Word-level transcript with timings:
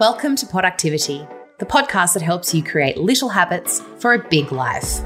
Welcome 0.00 0.34
to 0.36 0.46
Poductivity, 0.46 1.24
the 1.58 1.64
podcast 1.64 2.14
that 2.14 2.22
helps 2.22 2.52
you 2.52 2.64
create 2.64 2.96
little 2.96 3.28
habits 3.28 3.80
for 4.00 4.14
a 4.14 4.28
big 4.28 4.50
life. 4.50 4.98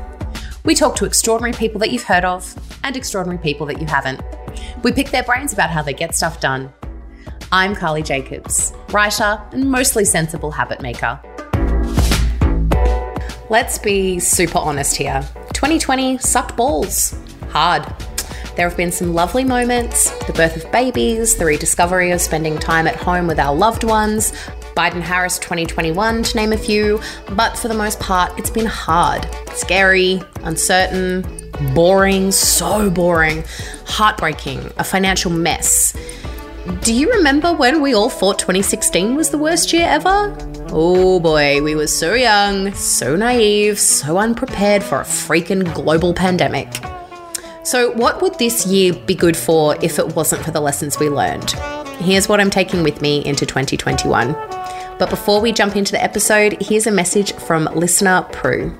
We 0.64 0.74
talk 0.74 0.96
to 0.96 1.04
extraordinary 1.04 1.52
people 1.52 1.78
that 1.80 1.90
you've 1.90 2.04
heard 2.04 2.24
of 2.24 2.54
and 2.82 2.96
extraordinary 2.96 3.36
people 3.42 3.66
that 3.66 3.82
you 3.82 3.86
haven't. 3.86 4.22
We 4.82 4.92
pick 4.92 5.10
their 5.10 5.24
brains 5.24 5.52
about 5.52 5.68
how 5.68 5.82
they 5.82 5.92
get 5.92 6.14
stuff 6.14 6.40
done. 6.40 6.72
I'm 7.52 7.76
Carly 7.76 8.02
Jacobs, 8.02 8.72
writer 8.88 9.38
and 9.52 9.70
mostly 9.70 10.06
sensible 10.06 10.50
habit 10.50 10.80
maker. 10.80 11.20
Let's 13.50 13.76
be 13.76 14.18
super 14.18 14.58
honest 14.58 14.96
here. 14.96 15.20
2020 15.52 16.16
sucked 16.16 16.56
balls. 16.56 17.14
Hard. 17.50 17.84
There 18.56 18.68
have 18.68 18.76
been 18.76 18.90
some 18.90 19.14
lovely 19.14 19.44
moments 19.44 20.10
the 20.26 20.32
birth 20.32 20.56
of 20.56 20.72
babies, 20.72 21.36
the 21.36 21.44
rediscovery 21.44 22.10
of 22.10 22.20
spending 22.20 22.58
time 22.58 22.88
at 22.88 22.96
home 22.96 23.28
with 23.28 23.38
our 23.38 23.54
loved 23.54 23.84
ones, 23.84 24.32
Biden 24.78 25.00
Harris 25.00 25.40
2021, 25.40 26.22
to 26.22 26.36
name 26.36 26.52
a 26.52 26.56
few, 26.56 27.00
but 27.30 27.58
for 27.58 27.66
the 27.66 27.74
most 27.74 27.98
part, 27.98 28.38
it's 28.38 28.48
been 28.48 28.64
hard, 28.64 29.26
scary, 29.52 30.22
uncertain, 30.44 31.26
boring, 31.74 32.30
so 32.30 32.88
boring, 32.88 33.42
heartbreaking, 33.86 34.60
a 34.76 34.84
financial 34.84 35.32
mess. 35.32 35.96
Do 36.82 36.94
you 36.94 37.10
remember 37.10 37.52
when 37.52 37.82
we 37.82 37.92
all 37.92 38.08
thought 38.08 38.38
2016 38.38 39.16
was 39.16 39.30
the 39.30 39.38
worst 39.38 39.72
year 39.72 39.88
ever? 39.88 40.32
Oh 40.68 41.18
boy, 41.18 41.60
we 41.60 41.74
were 41.74 41.88
so 41.88 42.14
young, 42.14 42.72
so 42.74 43.16
naive, 43.16 43.80
so 43.80 44.16
unprepared 44.16 44.84
for 44.84 45.00
a 45.00 45.04
freaking 45.04 45.74
global 45.74 46.14
pandemic. 46.14 46.72
So, 47.64 47.90
what 47.94 48.22
would 48.22 48.38
this 48.38 48.64
year 48.64 48.92
be 48.92 49.16
good 49.16 49.36
for 49.36 49.76
if 49.82 49.98
it 49.98 50.14
wasn't 50.14 50.44
for 50.44 50.52
the 50.52 50.60
lessons 50.60 51.00
we 51.00 51.08
learned? 51.08 51.50
Here's 51.98 52.28
what 52.28 52.38
I'm 52.38 52.48
taking 52.48 52.84
with 52.84 53.02
me 53.02 53.24
into 53.24 53.44
2021. 53.44 54.57
But 54.98 55.10
before 55.10 55.40
we 55.40 55.52
jump 55.52 55.76
into 55.76 55.92
the 55.92 56.02
episode, 56.02 56.60
here's 56.60 56.86
a 56.86 56.90
message 56.90 57.32
from 57.34 57.66
listener 57.66 58.22
Prue. 58.32 58.76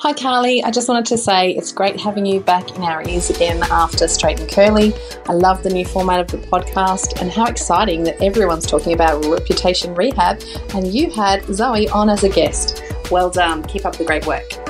Hi, 0.00 0.12
Carly. 0.14 0.62
I 0.62 0.70
just 0.70 0.88
wanted 0.88 1.04
to 1.06 1.18
say 1.18 1.50
it's 1.50 1.72
great 1.72 2.00
having 2.00 2.24
you 2.24 2.40
back 2.40 2.74
in 2.76 2.82
our 2.82 3.06
ears 3.06 3.28
again 3.28 3.62
after 3.64 4.06
Straight 4.06 4.40
and 4.40 4.48
Curly. 4.48 4.94
I 5.28 5.32
love 5.32 5.62
the 5.62 5.70
new 5.70 5.84
format 5.84 6.20
of 6.20 6.28
the 6.28 6.46
podcast 6.46 7.20
and 7.20 7.30
how 7.30 7.46
exciting 7.46 8.04
that 8.04 8.22
everyone's 8.22 8.66
talking 8.66 8.94
about 8.94 9.24
reputation 9.26 9.94
rehab 9.94 10.40
and 10.74 10.86
you 10.86 11.10
had 11.10 11.44
Zoe 11.52 11.88
on 11.88 12.08
as 12.08 12.24
a 12.24 12.28
guest. 12.28 12.82
Well 13.10 13.28
done. 13.28 13.64
Keep 13.64 13.84
up 13.84 13.96
the 13.96 14.04
great 14.04 14.26
work. 14.26 14.67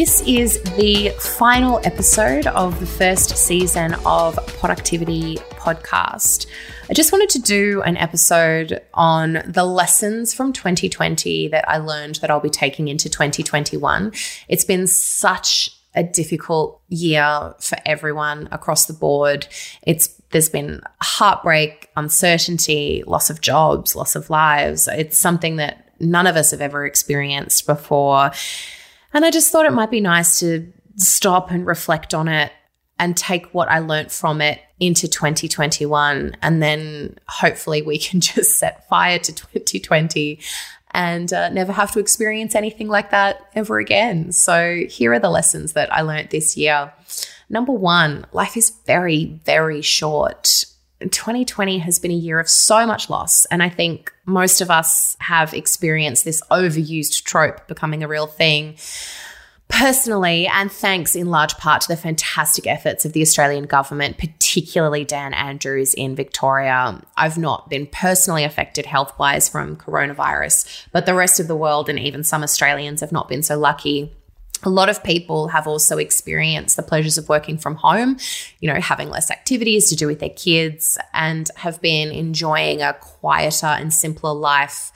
This 0.00 0.22
is 0.22 0.62
the 0.78 1.10
final 1.18 1.78
episode 1.84 2.46
of 2.46 2.80
the 2.80 2.86
first 2.86 3.36
season 3.36 3.92
of 4.06 4.34
Poductivity 4.58 5.36
Podcast. 5.58 6.46
I 6.88 6.94
just 6.94 7.12
wanted 7.12 7.28
to 7.28 7.38
do 7.38 7.82
an 7.82 7.98
episode 7.98 8.80
on 8.94 9.42
the 9.44 9.64
lessons 9.64 10.32
from 10.32 10.54
2020 10.54 11.48
that 11.48 11.68
I 11.68 11.76
learned 11.76 12.14
that 12.22 12.30
I'll 12.30 12.40
be 12.40 12.48
taking 12.48 12.88
into 12.88 13.10
2021. 13.10 14.12
It's 14.48 14.64
been 14.64 14.86
such 14.86 15.68
a 15.94 16.02
difficult 16.02 16.80
year 16.88 17.54
for 17.60 17.76
everyone 17.84 18.48
across 18.52 18.86
the 18.86 18.94
board. 18.94 19.48
It's 19.82 20.08
there's 20.30 20.48
been 20.48 20.80
heartbreak, 21.02 21.90
uncertainty, 21.94 23.04
loss 23.06 23.28
of 23.28 23.42
jobs, 23.42 23.94
loss 23.94 24.16
of 24.16 24.30
lives. 24.30 24.88
It's 24.88 25.18
something 25.18 25.56
that 25.56 25.92
none 26.00 26.26
of 26.26 26.36
us 26.36 26.52
have 26.52 26.62
ever 26.62 26.86
experienced 26.86 27.66
before. 27.66 28.30
And 29.12 29.24
I 29.24 29.30
just 29.30 29.50
thought 29.50 29.66
it 29.66 29.72
might 29.72 29.90
be 29.90 30.00
nice 30.00 30.38
to 30.40 30.72
stop 30.96 31.50
and 31.50 31.66
reflect 31.66 32.14
on 32.14 32.28
it 32.28 32.52
and 32.98 33.16
take 33.16 33.46
what 33.54 33.68
I 33.68 33.78
learnt 33.78 34.10
from 34.12 34.40
it 34.40 34.60
into 34.78 35.08
2021. 35.08 36.36
And 36.42 36.62
then 36.62 37.16
hopefully 37.28 37.82
we 37.82 37.98
can 37.98 38.20
just 38.20 38.58
set 38.58 38.88
fire 38.88 39.18
to 39.18 39.32
2020 39.34 40.38
and 40.92 41.32
uh, 41.32 41.48
never 41.50 41.72
have 41.72 41.92
to 41.92 42.00
experience 42.00 42.54
anything 42.54 42.88
like 42.88 43.10
that 43.10 43.48
ever 43.54 43.78
again. 43.78 44.32
So 44.32 44.84
here 44.88 45.12
are 45.12 45.18
the 45.18 45.30
lessons 45.30 45.72
that 45.72 45.92
I 45.92 46.02
learnt 46.02 46.30
this 46.30 46.56
year. 46.56 46.92
Number 47.48 47.72
one, 47.72 48.26
life 48.32 48.56
is 48.56 48.70
very, 48.86 49.40
very 49.44 49.82
short. 49.82 50.64
2020 51.08 51.78
has 51.78 51.98
been 51.98 52.10
a 52.10 52.14
year 52.14 52.38
of 52.38 52.48
so 52.48 52.86
much 52.86 53.08
loss. 53.08 53.46
And 53.46 53.62
I 53.62 53.68
think 53.68 54.12
most 54.26 54.60
of 54.60 54.70
us 54.70 55.16
have 55.20 55.54
experienced 55.54 56.24
this 56.24 56.42
overused 56.50 57.24
trope 57.24 57.66
becoming 57.68 58.02
a 58.02 58.08
real 58.08 58.26
thing. 58.26 58.76
Personally, 59.68 60.48
and 60.48 60.70
thanks 60.70 61.14
in 61.14 61.30
large 61.30 61.56
part 61.56 61.82
to 61.82 61.88
the 61.88 61.96
fantastic 61.96 62.66
efforts 62.66 63.04
of 63.04 63.12
the 63.12 63.22
Australian 63.22 63.66
government, 63.66 64.18
particularly 64.18 65.04
Dan 65.04 65.32
Andrews 65.32 65.94
in 65.94 66.16
Victoria, 66.16 67.00
I've 67.16 67.38
not 67.38 67.70
been 67.70 67.86
personally 67.86 68.42
affected 68.42 68.84
health 68.84 69.16
wise 69.16 69.48
from 69.48 69.76
coronavirus, 69.76 70.86
but 70.90 71.06
the 71.06 71.14
rest 71.14 71.38
of 71.38 71.46
the 71.46 71.54
world 71.54 71.88
and 71.88 72.00
even 72.00 72.24
some 72.24 72.42
Australians 72.42 73.00
have 73.00 73.12
not 73.12 73.28
been 73.28 73.44
so 73.44 73.56
lucky 73.56 74.12
a 74.62 74.70
lot 74.70 74.88
of 74.88 75.02
people 75.02 75.48
have 75.48 75.66
also 75.66 75.98
experienced 75.98 76.76
the 76.76 76.82
pleasures 76.82 77.16
of 77.18 77.28
working 77.28 77.58
from 77.58 77.76
home, 77.76 78.18
you 78.60 78.72
know, 78.72 78.80
having 78.80 79.08
less 79.08 79.30
activities 79.30 79.88
to 79.88 79.96
do 79.96 80.06
with 80.06 80.20
their 80.20 80.30
kids 80.30 80.98
and 81.14 81.50
have 81.56 81.80
been 81.80 82.10
enjoying 82.10 82.82
a 82.82 82.94
quieter 82.94 83.66
and 83.66 83.92
simpler 83.92 84.32
life 84.32 84.92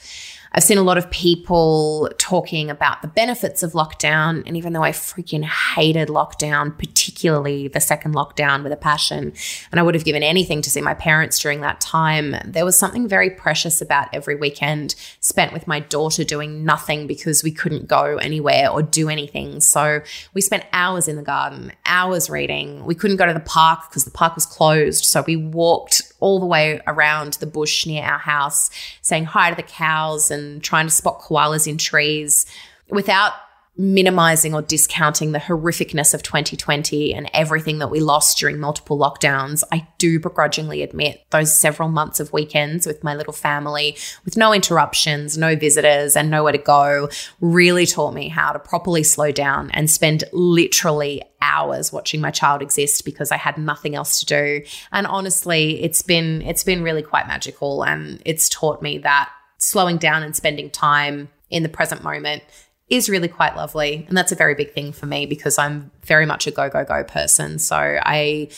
I've 0.56 0.62
seen 0.62 0.78
a 0.78 0.82
lot 0.82 0.98
of 0.98 1.10
people 1.10 2.08
talking 2.16 2.70
about 2.70 3.02
the 3.02 3.08
benefits 3.08 3.64
of 3.64 3.72
lockdown. 3.72 4.44
And 4.46 4.56
even 4.56 4.72
though 4.72 4.84
I 4.84 4.92
freaking 4.92 5.42
hated 5.44 6.08
lockdown, 6.08 6.78
particularly 6.78 7.66
the 7.66 7.80
second 7.80 8.14
lockdown 8.14 8.62
with 8.62 8.72
a 8.72 8.76
passion, 8.76 9.32
and 9.72 9.80
I 9.80 9.82
would 9.82 9.96
have 9.96 10.04
given 10.04 10.22
anything 10.22 10.62
to 10.62 10.70
see 10.70 10.80
my 10.80 10.94
parents 10.94 11.40
during 11.40 11.60
that 11.62 11.80
time, 11.80 12.36
there 12.44 12.64
was 12.64 12.78
something 12.78 13.08
very 13.08 13.30
precious 13.30 13.80
about 13.80 14.08
every 14.12 14.36
weekend 14.36 14.94
spent 15.18 15.52
with 15.52 15.66
my 15.66 15.80
daughter 15.80 16.22
doing 16.22 16.64
nothing 16.64 17.08
because 17.08 17.42
we 17.42 17.50
couldn't 17.50 17.88
go 17.88 18.18
anywhere 18.18 18.70
or 18.70 18.80
do 18.80 19.08
anything. 19.08 19.60
So 19.60 20.02
we 20.34 20.40
spent 20.40 20.64
hours 20.72 21.08
in 21.08 21.16
the 21.16 21.22
garden, 21.22 21.72
hours 21.84 22.30
reading. 22.30 22.84
We 22.84 22.94
couldn't 22.94 23.16
go 23.16 23.26
to 23.26 23.34
the 23.34 23.40
park 23.40 23.90
because 23.90 24.04
the 24.04 24.12
park 24.12 24.36
was 24.36 24.46
closed. 24.46 25.04
So 25.04 25.24
we 25.26 25.34
walked 25.34 26.13
all 26.24 26.40
the 26.40 26.46
way 26.46 26.80
around 26.86 27.34
the 27.34 27.46
bush 27.46 27.84
near 27.84 28.02
our 28.02 28.18
house, 28.18 28.70
saying 29.02 29.26
hi 29.26 29.50
to 29.50 29.56
the 29.56 29.62
cows 29.62 30.30
and 30.30 30.64
trying 30.64 30.86
to 30.86 30.90
spot 30.90 31.20
koalas 31.20 31.68
in 31.68 31.76
trees 31.76 32.46
without 32.88 33.34
minimizing 33.76 34.54
or 34.54 34.62
discounting 34.62 35.32
the 35.32 35.38
horrificness 35.38 36.14
of 36.14 36.22
2020 36.22 37.12
and 37.12 37.28
everything 37.34 37.78
that 37.80 37.90
we 37.90 37.98
lost 37.98 38.38
during 38.38 38.58
multiple 38.58 38.96
lockdowns, 38.96 39.64
I 39.72 39.88
do 39.98 40.20
begrudgingly 40.20 40.82
admit 40.82 41.24
those 41.30 41.54
several 41.54 41.88
months 41.88 42.20
of 42.20 42.32
weekends 42.32 42.86
with 42.86 43.02
my 43.02 43.14
little 43.14 43.32
family, 43.32 43.96
with 44.24 44.36
no 44.36 44.52
interruptions, 44.52 45.36
no 45.36 45.56
visitors, 45.56 46.16
and 46.16 46.30
nowhere 46.30 46.52
to 46.52 46.58
go, 46.58 47.08
really 47.40 47.84
taught 47.84 48.14
me 48.14 48.28
how 48.28 48.52
to 48.52 48.58
properly 48.60 49.02
slow 49.02 49.32
down 49.32 49.70
and 49.72 49.90
spend 49.90 50.24
literally 50.32 51.22
hours 51.40 51.92
watching 51.92 52.20
my 52.20 52.30
child 52.30 52.62
exist 52.62 53.04
because 53.04 53.32
I 53.32 53.36
had 53.36 53.58
nothing 53.58 53.94
else 53.94 54.20
to 54.20 54.26
do. 54.26 54.62
And 54.92 55.06
honestly, 55.06 55.82
it's 55.82 56.00
been 56.00 56.42
it's 56.42 56.64
been 56.64 56.82
really 56.82 57.02
quite 57.02 57.26
magical 57.26 57.82
and 57.82 58.22
it's 58.24 58.48
taught 58.48 58.80
me 58.82 58.98
that 58.98 59.30
slowing 59.58 59.98
down 59.98 60.22
and 60.22 60.34
spending 60.34 60.70
time 60.70 61.28
in 61.50 61.62
the 61.62 61.68
present 61.68 62.02
moment 62.02 62.42
is 62.88 63.08
really 63.08 63.28
quite 63.28 63.56
lovely. 63.56 64.04
And 64.08 64.16
that's 64.16 64.32
a 64.32 64.36
very 64.36 64.54
big 64.54 64.72
thing 64.72 64.92
for 64.92 65.06
me 65.06 65.26
because 65.26 65.58
I'm 65.58 65.90
very 66.02 66.26
much 66.26 66.46
a 66.46 66.50
go, 66.50 66.68
go, 66.68 66.84
go 66.84 67.02
person. 67.04 67.58
So 67.58 67.76
I 67.76 68.48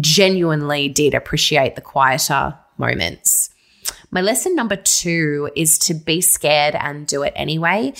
genuinely 0.00 0.88
did 0.88 1.14
appreciate 1.14 1.74
the 1.74 1.80
quieter 1.80 2.58
moments. 2.78 3.50
My 4.10 4.20
lesson 4.20 4.54
number 4.54 4.76
two 4.76 5.50
is 5.56 5.78
to 5.80 5.94
be 5.94 6.20
scared 6.20 6.74
and 6.74 7.06
do 7.06 7.22
it 7.22 7.32
anyway. 7.34 7.94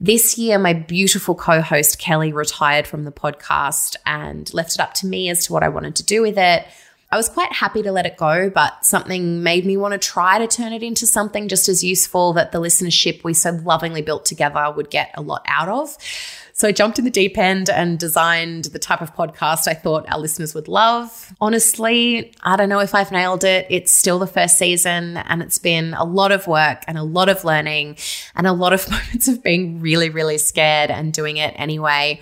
This 0.00 0.38
year, 0.38 0.58
my 0.58 0.72
beautiful 0.72 1.34
co 1.34 1.60
host 1.60 1.98
Kelly 1.98 2.32
retired 2.32 2.86
from 2.86 3.04
the 3.04 3.12
podcast 3.12 3.96
and 4.06 4.52
left 4.54 4.74
it 4.74 4.80
up 4.80 4.94
to 4.94 5.06
me 5.06 5.28
as 5.28 5.46
to 5.46 5.52
what 5.52 5.62
I 5.62 5.68
wanted 5.68 5.96
to 5.96 6.04
do 6.04 6.22
with 6.22 6.38
it. 6.38 6.66
I 7.10 7.16
was 7.16 7.30
quite 7.30 7.52
happy 7.52 7.82
to 7.82 7.90
let 7.90 8.04
it 8.04 8.18
go, 8.18 8.50
but 8.50 8.84
something 8.84 9.42
made 9.42 9.64
me 9.64 9.78
want 9.78 9.92
to 9.92 9.98
try 9.98 10.38
to 10.38 10.46
turn 10.46 10.74
it 10.74 10.82
into 10.82 11.06
something 11.06 11.48
just 11.48 11.66
as 11.68 11.82
useful 11.82 12.34
that 12.34 12.52
the 12.52 12.60
listenership 12.60 13.24
we 13.24 13.32
so 13.32 13.52
lovingly 13.52 14.02
built 14.02 14.26
together 14.26 14.70
would 14.76 14.90
get 14.90 15.10
a 15.14 15.22
lot 15.22 15.42
out 15.46 15.68
of. 15.68 15.96
So 16.52 16.68
I 16.68 16.72
jumped 16.72 16.98
in 16.98 17.06
the 17.06 17.10
deep 17.10 17.38
end 17.38 17.70
and 17.70 17.98
designed 17.98 18.64
the 18.64 18.78
type 18.78 19.00
of 19.00 19.14
podcast 19.14 19.68
I 19.68 19.74
thought 19.74 20.06
our 20.10 20.18
listeners 20.18 20.54
would 20.54 20.68
love. 20.68 21.32
Honestly, 21.40 22.34
I 22.42 22.56
don't 22.56 22.68
know 22.68 22.80
if 22.80 22.94
I've 22.94 23.12
nailed 23.12 23.44
it. 23.44 23.66
It's 23.70 23.92
still 23.92 24.18
the 24.18 24.26
first 24.26 24.58
season 24.58 25.16
and 25.16 25.40
it's 25.40 25.58
been 25.58 25.94
a 25.94 26.04
lot 26.04 26.32
of 26.32 26.46
work 26.46 26.82
and 26.88 26.98
a 26.98 27.04
lot 27.04 27.28
of 27.28 27.42
learning 27.44 27.96
and 28.34 28.46
a 28.46 28.52
lot 28.52 28.72
of 28.72 28.90
moments 28.90 29.28
of 29.28 29.42
being 29.42 29.80
really, 29.80 30.10
really 30.10 30.36
scared 30.36 30.90
and 30.90 31.12
doing 31.12 31.38
it 31.38 31.54
anyway. 31.56 32.20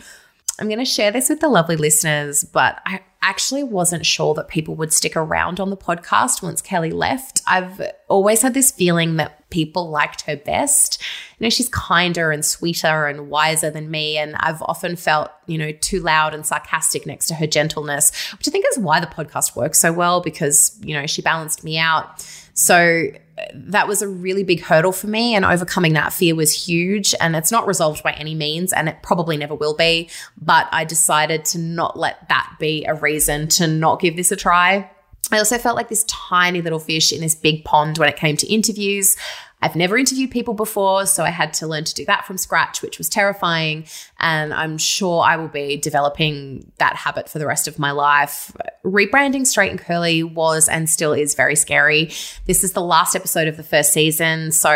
I'm 0.61 0.69
going 0.69 0.79
to 0.79 0.85
share 0.85 1.11
this 1.11 1.29
with 1.29 1.41
the 1.41 1.49
lovely 1.49 1.77
listeners, 1.77 2.45
but 2.45 2.81
I 2.87 3.01
actually 3.27 3.65
wasn't 3.65 4.07
sure 4.07 4.35
that 4.35 4.47
people 4.47 4.77
would 4.77 4.93
stick 4.93 5.17
around 5.17 5.59
on 5.59 5.71
the 5.71 5.77
podcast 5.77 6.43
once 6.43 6.63
Kelly 6.63 6.93
left. 6.93 7.43
I've 7.45 7.81
always 8.09 8.41
had 8.41 8.55
this 8.55 8.71
feeling 8.71 9.17
that 9.17 9.51
people 9.51 9.91
liked 9.91 10.23
her 10.23 10.37
best. 10.37 11.03
You 11.39 11.45
know, 11.45 11.51
she's 11.51 11.69
kinder 11.69 12.31
and 12.31 12.45
sweeter 12.45 13.07
and 13.07 13.29
wiser 13.29 13.69
than 13.69 13.91
me. 13.91 14.17
And 14.17 14.37
I've 14.37 14.63
often 14.63 14.95
felt, 14.95 15.33
you 15.47 15.59
know, 15.59 15.73
too 15.73 16.01
loud 16.01 16.35
and 16.35 16.47
sarcastic 16.47 17.05
next 17.05 17.27
to 17.27 17.35
her 17.35 17.49
gentleness, 17.49 18.13
which 18.39 18.47
I 18.47 18.53
think 18.53 18.65
is 18.71 18.79
why 18.79 19.01
the 19.01 19.09
podcast 19.09 19.57
works 19.57 19.81
so 19.81 19.93
well 19.93 20.21
because, 20.21 20.79
you 20.83 20.95
know, 20.95 21.07
she 21.07 21.21
balanced 21.21 21.65
me 21.65 21.79
out. 21.79 22.25
So 22.55 23.09
that 23.53 23.87
was 23.87 24.03
a 24.03 24.09
really 24.09 24.45
big 24.45 24.61
hurdle 24.61 24.93
for 24.93 25.07
me 25.07 25.35
and 25.35 25.45
overcoming 25.45 25.93
that 25.93 26.13
fear 26.13 26.35
was 26.35 26.67
huge 26.67 27.15
and 27.21 27.37
it's 27.37 27.53
not 27.53 27.67
resolved 27.67 28.03
by 28.03 28.13
any 28.13 28.35
means 28.35 28.73
and 28.73 28.89
it 28.89 29.03
probably 29.03 29.37
never 29.37 29.55
will 29.55 29.75
be 29.75 30.09
but 30.41 30.69
i 30.73 30.85
decided 30.85 31.45
to 31.45 31.59
not 31.59 31.99
let 31.99 32.29
that 32.29 32.55
be 32.59 32.85
a 32.87 32.95
reason 32.95 33.47
to 33.47 33.67
not 33.67 34.01
give 34.01 34.17
this 34.17 34.33
a 34.33 34.37
try 34.37 34.91
I 35.33 35.39
also 35.39 35.59
felt 35.59 35.75
like 35.77 35.89
this 35.89 36.05
tiny 36.05 36.63
little 36.63 36.79
fish 36.79 37.13
in 37.13 37.21
this 37.21 37.35
big 37.35 37.65
pond 37.65 37.99
when 37.99 38.09
it 38.09 38.17
came 38.17 38.37
to 38.37 38.47
interviews. 38.47 39.17
I've 39.63 39.75
never 39.75 39.97
interviewed 39.97 40.31
people 40.31 40.53
before, 40.55 41.07
so 41.07 41.25
I 41.25 41.31
had 41.31 41.55
to 41.55 41.67
learn 41.67 41.85
to 41.85 41.95
do 41.95 42.05
that 42.05 42.27
from 42.27 42.37
scratch, 42.37 42.83
which 42.83 42.99
was 42.99 43.09
terrifying. 43.09 43.87
And 44.21 44.53
I'm 44.53 44.77
sure 44.77 45.23
I 45.23 45.37
will 45.37 45.49
be 45.49 45.79
developing 45.79 46.71
that 46.79 46.95
habit 46.95 47.29
for 47.29 47.39
the 47.39 47.47
rest 47.47 47.67
of 47.67 47.79
my 47.79 47.91
life. 47.91 48.55
Rebranding 48.85 49.47
Straight 49.47 49.71
and 49.71 49.81
Curly 49.81 50.23
was 50.23 50.69
and 50.69 50.91
still 50.91 51.15
is 51.15 51.35
very 51.35 51.57
scary. 51.57 52.11
This 52.45 52.65
is 52.65 52.73
the 52.73 52.83
last 52.83 53.17
episode 53.17 53.49
of 53.49 53.57
the 53.57 53.63
first 53.63 53.93
season, 53.93 54.53
so 54.53 54.71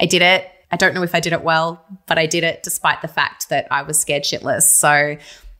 I 0.00 0.06
did 0.06 0.22
it. 0.22 0.50
I 0.72 0.76
don't 0.76 0.94
know 0.94 1.02
if 1.02 1.14
I 1.14 1.20
did 1.20 1.32
it 1.32 1.42
well, 1.42 1.84
but 2.06 2.18
I 2.18 2.26
did 2.26 2.42
it 2.42 2.62
despite 2.62 3.02
the 3.02 3.08
fact 3.08 3.50
that 3.50 3.68
I 3.70 3.82
was 3.82 3.98
scared 3.98 4.24
shitless. 4.24 4.62
So 4.62 5.16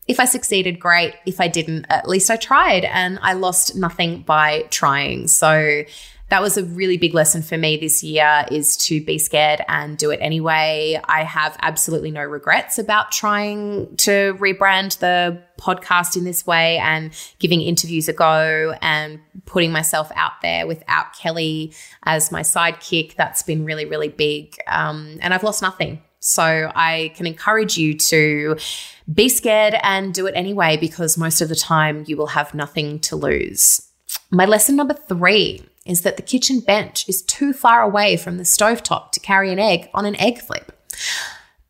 if 0.08 0.18
I 0.18 0.24
succeeded, 0.24 0.80
great. 0.80 1.14
If 1.26 1.40
I 1.40 1.48
didn't, 1.48 1.86
at 1.88 2.08
least 2.08 2.30
I 2.30 2.36
tried 2.36 2.84
and 2.84 3.18
I 3.22 3.34
lost 3.34 3.76
nothing 3.76 4.22
by 4.22 4.62
trying. 4.70 5.28
So 5.28 5.84
that 6.28 6.42
was 6.42 6.56
a 6.56 6.64
really 6.64 6.96
big 6.96 7.14
lesson 7.14 7.40
for 7.40 7.56
me 7.56 7.76
this 7.76 8.02
year 8.02 8.46
is 8.50 8.76
to 8.76 9.00
be 9.04 9.16
scared 9.16 9.60
and 9.68 9.96
do 9.96 10.10
it 10.10 10.18
anyway. 10.20 11.00
I 11.04 11.22
have 11.22 11.56
absolutely 11.60 12.10
no 12.10 12.22
regrets 12.22 12.78
about 12.78 13.12
trying 13.12 13.94
to 13.98 14.34
rebrand 14.34 14.98
the 14.98 15.40
podcast 15.60 16.16
in 16.16 16.24
this 16.24 16.44
way 16.44 16.78
and 16.78 17.12
giving 17.38 17.60
interviews 17.60 18.08
a 18.08 18.12
go 18.12 18.74
and 18.82 19.20
putting 19.44 19.70
myself 19.70 20.10
out 20.16 20.32
there 20.42 20.66
without 20.66 21.16
Kelly 21.16 21.72
as 22.02 22.32
my 22.32 22.40
sidekick. 22.40 23.14
That's 23.14 23.44
been 23.44 23.64
really, 23.64 23.84
really 23.84 24.08
big. 24.08 24.56
Um, 24.66 25.18
and 25.20 25.32
I've 25.32 25.44
lost 25.44 25.62
nothing. 25.62 26.02
So 26.18 26.72
I 26.74 27.12
can 27.14 27.26
encourage 27.26 27.76
you 27.76 27.96
to 27.98 28.56
be 29.12 29.28
scared 29.28 29.76
and 29.84 30.12
do 30.12 30.26
it 30.26 30.32
anyway 30.34 30.76
because 30.76 31.16
most 31.16 31.40
of 31.40 31.48
the 31.48 31.54
time 31.54 32.04
you 32.08 32.16
will 32.16 32.26
have 32.28 32.52
nothing 32.52 32.98
to 33.00 33.14
lose. 33.14 33.80
My 34.30 34.44
lesson 34.44 34.74
number 34.74 34.94
three 34.94 35.62
is 35.86 36.02
that 36.02 36.16
the 36.16 36.22
kitchen 36.22 36.60
bench 36.60 37.08
is 37.08 37.22
too 37.22 37.52
far 37.52 37.82
away 37.82 38.16
from 38.16 38.36
the 38.36 38.44
stovetop 38.44 39.12
to 39.12 39.20
carry 39.20 39.52
an 39.52 39.58
egg 39.58 39.88
on 39.94 40.04
an 40.04 40.16
egg 40.20 40.38
flip. 40.38 40.72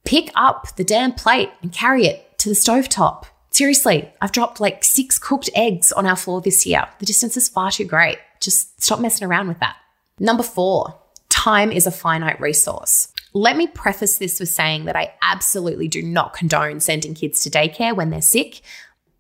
Pick 0.05 0.31
up 0.35 0.77
the 0.77 0.85
damn 0.85 1.13
plate 1.13 1.51
and 1.63 1.73
carry 1.73 2.07
it 2.07 2.39
to 2.39 2.49
the 2.49 2.55
stovetop. 2.55 3.25
Seriously, 3.51 4.13
I've 4.21 4.33
dropped 4.33 4.61
like 4.61 4.85
six 4.85 5.19
cooked 5.19 5.51
eggs 5.55 5.91
on 5.93 6.07
our 6.07 6.17
floor 6.17 6.41
this 6.41 6.67
year. 6.67 6.87
The 6.99 7.07
distance 7.07 7.37
is 7.37 7.49
far 7.49 7.71
too 7.71 7.85
great. 7.85 8.19
Just 8.41 8.83
stop 8.83 9.01
messing 9.01 9.27
around 9.27 9.49
with 9.49 9.61
that. 9.61 9.77
Number 10.19 10.43
four, 10.43 10.95
time 11.29 11.73
is 11.73 11.87
a 11.87 11.91
finite 11.91 12.41
resource. 12.41 13.09
Let 13.33 13.57
me 13.57 13.67
preface 13.67 14.19
this 14.19 14.41
with 14.41 14.49
saying 14.49 14.87
that 14.87 14.97
I 14.97 15.13
absolutely 15.21 15.89
do 15.89 16.03
not 16.03 16.33
condone 16.33 16.81
sending 16.81 17.15
kids 17.15 17.41
to 17.41 17.51
daycare 17.51 17.95
when 17.95 18.11
they're 18.11 18.23
sick. 18.23 18.63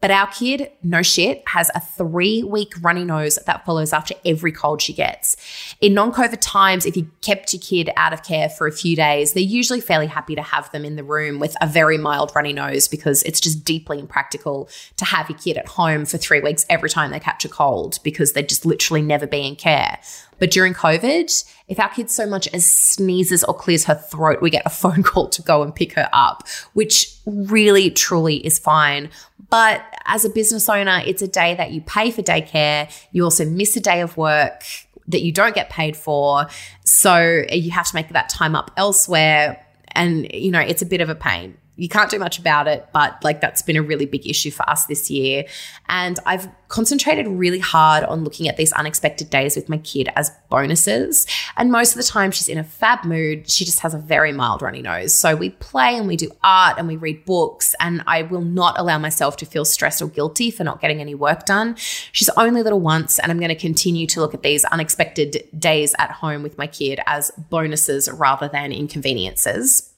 But 0.06 0.12
our 0.12 0.28
kid, 0.28 0.70
no 0.84 1.02
shit, 1.02 1.42
has 1.48 1.68
a 1.74 1.80
three 1.80 2.44
week 2.44 2.74
runny 2.80 3.02
nose 3.02 3.40
that 3.44 3.66
follows 3.66 3.92
after 3.92 4.14
every 4.24 4.52
cold 4.52 4.80
she 4.80 4.92
gets. 4.92 5.36
In 5.80 5.94
non 5.94 6.12
COVID 6.12 6.38
times, 6.40 6.86
if 6.86 6.96
you 6.96 7.10
kept 7.22 7.52
your 7.52 7.60
kid 7.60 7.90
out 7.96 8.12
of 8.12 8.22
care 8.22 8.48
for 8.48 8.68
a 8.68 8.72
few 8.72 8.94
days, 8.94 9.32
they're 9.32 9.42
usually 9.42 9.80
fairly 9.80 10.06
happy 10.06 10.36
to 10.36 10.42
have 10.42 10.70
them 10.70 10.84
in 10.84 10.94
the 10.94 11.02
room 11.02 11.40
with 11.40 11.56
a 11.60 11.66
very 11.66 11.98
mild 11.98 12.30
runny 12.36 12.52
nose 12.52 12.86
because 12.86 13.24
it's 13.24 13.40
just 13.40 13.64
deeply 13.64 13.98
impractical 13.98 14.68
to 14.96 15.04
have 15.04 15.28
your 15.28 15.40
kid 15.40 15.56
at 15.56 15.66
home 15.66 16.06
for 16.06 16.18
three 16.18 16.38
weeks 16.38 16.64
every 16.70 16.88
time 16.88 17.10
they 17.10 17.18
catch 17.18 17.44
a 17.44 17.48
cold 17.48 17.98
because 18.04 18.32
they'd 18.32 18.48
just 18.48 18.64
literally 18.64 19.02
never 19.02 19.26
be 19.26 19.44
in 19.44 19.56
care. 19.56 19.98
But 20.38 20.50
during 20.50 20.74
COVID, 20.74 21.44
if 21.68 21.80
our 21.80 21.88
kid 21.88 22.10
so 22.10 22.26
much 22.26 22.48
as 22.48 22.70
sneezes 22.70 23.44
or 23.44 23.54
clears 23.54 23.84
her 23.84 23.94
throat, 23.94 24.42
we 24.42 24.50
get 24.50 24.62
a 24.66 24.70
phone 24.82 25.02
call 25.02 25.28
to 25.30 25.42
go 25.42 25.62
and 25.62 25.74
pick 25.74 25.94
her 25.94 26.08
up, 26.12 26.46
which 26.72 27.14
really, 27.26 27.90
truly 27.90 28.36
is 28.46 28.58
fine. 28.58 29.10
But 29.50 29.82
as 30.06 30.24
a 30.24 30.30
business 30.30 30.68
owner, 30.68 31.02
it's 31.04 31.22
a 31.22 31.28
day 31.28 31.54
that 31.54 31.72
you 31.72 31.80
pay 31.80 32.10
for 32.10 32.22
daycare. 32.22 32.90
You 33.12 33.24
also 33.24 33.44
miss 33.44 33.76
a 33.76 33.80
day 33.80 34.00
of 34.00 34.16
work 34.16 34.64
that 35.08 35.22
you 35.22 35.32
don't 35.32 35.54
get 35.54 35.70
paid 35.70 35.96
for. 35.96 36.46
So 36.84 37.44
you 37.50 37.70
have 37.70 37.86
to 37.88 37.94
make 37.94 38.08
that 38.08 38.28
time 38.28 38.56
up 38.56 38.72
elsewhere. 38.76 39.64
And, 39.92 40.32
you 40.32 40.50
know, 40.50 40.60
it's 40.60 40.82
a 40.82 40.86
bit 40.86 41.00
of 41.00 41.08
a 41.08 41.14
pain 41.14 41.56
you 41.76 41.88
can't 41.88 42.10
do 42.10 42.18
much 42.18 42.38
about 42.38 42.66
it, 42.66 42.88
but 42.92 43.22
like 43.22 43.40
that's 43.40 43.62
been 43.62 43.76
a 43.76 43.82
really 43.82 44.06
big 44.06 44.26
issue 44.26 44.50
for 44.50 44.68
us 44.68 44.86
this 44.86 45.10
year. 45.10 45.44
And 45.88 46.18
I've 46.24 46.48
concentrated 46.68 47.28
really 47.28 47.58
hard 47.58 48.02
on 48.04 48.24
looking 48.24 48.48
at 48.48 48.56
these 48.56 48.72
unexpected 48.72 49.30
days 49.30 49.54
with 49.54 49.68
my 49.68 49.78
kid 49.78 50.08
as 50.16 50.30
bonuses. 50.48 51.26
And 51.56 51.70
most 51.70 51.92
of 51.92 51.98
the 51.98 52.02
time 52.02 52.30
she's 52.30 52.48
in 52.48 52.58
a 52.58 52.64
fab 52.64 53.04
mood. 53.04 53.48
She 53.48 53.64
just 53.64 53.80
has 53.80 53.94
a 53.94 53.98
very 53.98 54.32
mild 54.32 54.62
runny 54.62 54.82
nose. 54.82 55.14
So 55.14 55.36
we 55.36 55.50
play 55.50 55.96
and 55.96 56.08
we 56.08 56.16
do 56.16 56.30
art 56.42 56.78
and 56.78 56.88
we 56.88 56.96
read 56.96 57.24
books. 57.24 57.74
And 57.78 58.02
I 58.06 58.22
will 58.22 58.40
not 58.40 58.78
allow 58.78 58.98
myself 58.98 59.36
to 59.38 59.46
feel 59.46 59.64
stressed 59.64 60.00
or 60.00 60.08
guilty 60.08 60.50
for 60.50 60.64
not 60.64 60.80
getting 60.80 61.00
any 61.00 61.14
work 61.14 61.44
done. 61.44 61.76
She's 61.76 62.30
only 62.30 62.62
little 62.62 62.80
once, 62.80 63.18
and 63.18 63.30
I'm 63.30 63.38
going 63.38 63.48
to 63.50 63.54
continue 63.54 64.06
to 64.08 64.20
look 64.20 64.34
at 64.34 64.42
these 64.42 64.64
unexpected 64.64 65.48
days 65.56 65.94
at 65.98 66.10
home 66.10 66.42
with 66.42 66.58
my 66.58 66.66
kid 66.66 67.00
as 67.06 67.30
bonuses 67.50 68.10
rather 68.10 68.48
than 68.48 68.72
inconveniences. 68.72 69.92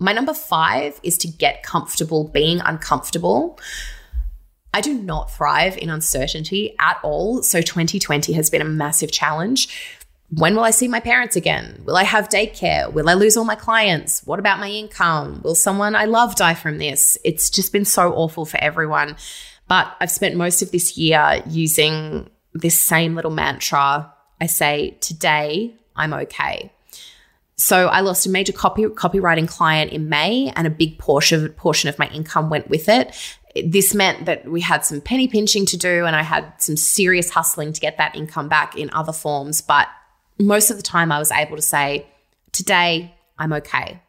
My 0.00 0.14
number 0.14 0.32
five 0.32 0.98
is 1.02 1.18
to 1.18 1.28
get 1.28 1.62
comfortable 1.62 2.24
being 2.24 2.60
uncomfortable. 2.60 3.60
I 4.72 4.80
do 4.80 4.94
not 4.94 5.30
thrive 5.30 5.76
in 5.76 5.90
uncertainty 5.90 6.74
at 6.78 6.98
all. 7.02 7.42
So 7.42 7.60
2020 7.60 8.32
has 8.32 8.48
been 8.48 8.62
a 8.62 8.64
massive 8.64 9.12
challenge. 9.12 9.68
When 10.30 10.54
will 10.56 10.64
I 10.64 10.70
see 10.70 10.88
my 10.88 11.00
parents 11.00 11.36
again? 11.36 11.82
Will 11.84 11.96
I 11.96 12.04
have 12.04 12.30
daycare? 12.30 12.90
Will 12.90 13.10
I 13.10 13.14
lose 13.14 13.36
all 13.36 13.44
my 13.44 13.56
clients? 13.56 14.24
What 14.24 14.38
about 14.38 14.58
my 14.58 14.70
income? 14.70 15.42
Will 15.44 15.54
someone 15.54 15.94
I 15.94 16.06
love 16.06 16.34
die 16.34 16.54
from 16.54 16.78
this? 16.78 17.18
It's 17.22 17.50
just 17.50 17.70
been 17.70 17.84
so 17.84 18.14
awful 18.14 18.46
for 18.46 18.58
everyone. 18.62 19.16
But 19.68 19.94
I've 20.00 20.10
spent 20.10 20.34
most 20.34 20.62
of 20.62 20.70
this 20.70 20.96
year 20.96 21.42
using 21.46 22.30
this 22.54 22.78
same 22.78 23.14
little 23.14 23.30
mantra. 23.30 24.10
I 24.40 24.46
say, 24.46 24.96
today 25.00 25.74
I'm 25.94 26.14
okay. 26.14 26.72
So 27.60 27.88
I 27.88 28.00
lost 28.00 28.24
a 28.24 28.30
major 28.30 28.54
copy 28.54 28.84
copywriting 28.84 29.46
client 29.46 29.92
in 29.92 30.08
May, 30.08 30.50
and 30.56 30.66
a 30.66 30.70
big 30.70 30.98
portion 30.98 31.50
portion 31.50 31.90
of 31.90 31.98
my 31.98 32.08
income 32.08 32.48
went 32.48 32.70
with 32.70 32.88
it. 32.88 33.14
This 33.62 33.94
meant 33.94 34.24
that 34.24 34.50
we 34.50 34.62
had 34.62 34.82
some 34.82 35.02
penny 35.02 35.28
pinching 35.28 35.66
to 35.66 35.76
do, 35.76 36.06
and 36.06 36.16
I 36.16 36.22
had 36.22 36.54
some 36.56 36.78
serious 36.78 37.28
hustling 37.28 37.74
to 37.74 37.80
get 37.80 37.98
that 37.98 38.16
income 38.16 38.48
back 38.48 38.76
in 38.76 38.88
other 38.94 39.12
forms. 39.12 39.60
But 39.60 39.88
most 40.38 40.70
of 40.70 40.78
the 40.78 40.82
time, 40.82 41.12
I 41.12 41.18
was 41.18 41.30
able 41.30 41.56
to 41.56 41.62
say, 41.62 42.06
"Today, 42.50 43.14
I'm 43.38 43.52
okay." 43.52 44.00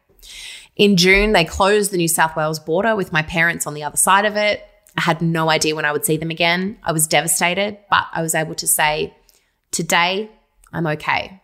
In 0.76 0.96
June, 0.96 1.32
they 1.32 1.44
closed 1.44 1.90
the 1.90 1.98
New 1.98 2.08
South 2.08 2.34
Wales 2.34 2.58
border 2.58 2.96
with 2.96 3.12
my 3.12 3.20
parents 3.20 3.66
on 3.66 3.74
the 3.74 3.82
other 3.82 3.98
side 3.98 4.24
of 4.24 4.34
it. 4.34 4.66
I 4.96 5.02
had 5.02 5.20
no 5.20 5.50
idea 5.50 5.74
when 5.74 5.84
I 5.84 5.92
would 5.92 6.06
see 6.06 6.16
them 6.16 6.30
again. 6.30 6.78
I 6.82 6.92
was 6.92 7.06
devastated, 7.06 7.76
but 7.90 8.06
I 8.12 8.22
was 8.22 8.34
able 8.34 8.54
to 8.54 8.66
say, 8.66 9.14
Today, 9.72 10.30
I'm 10.72 10.86
okay. 10.86 11.41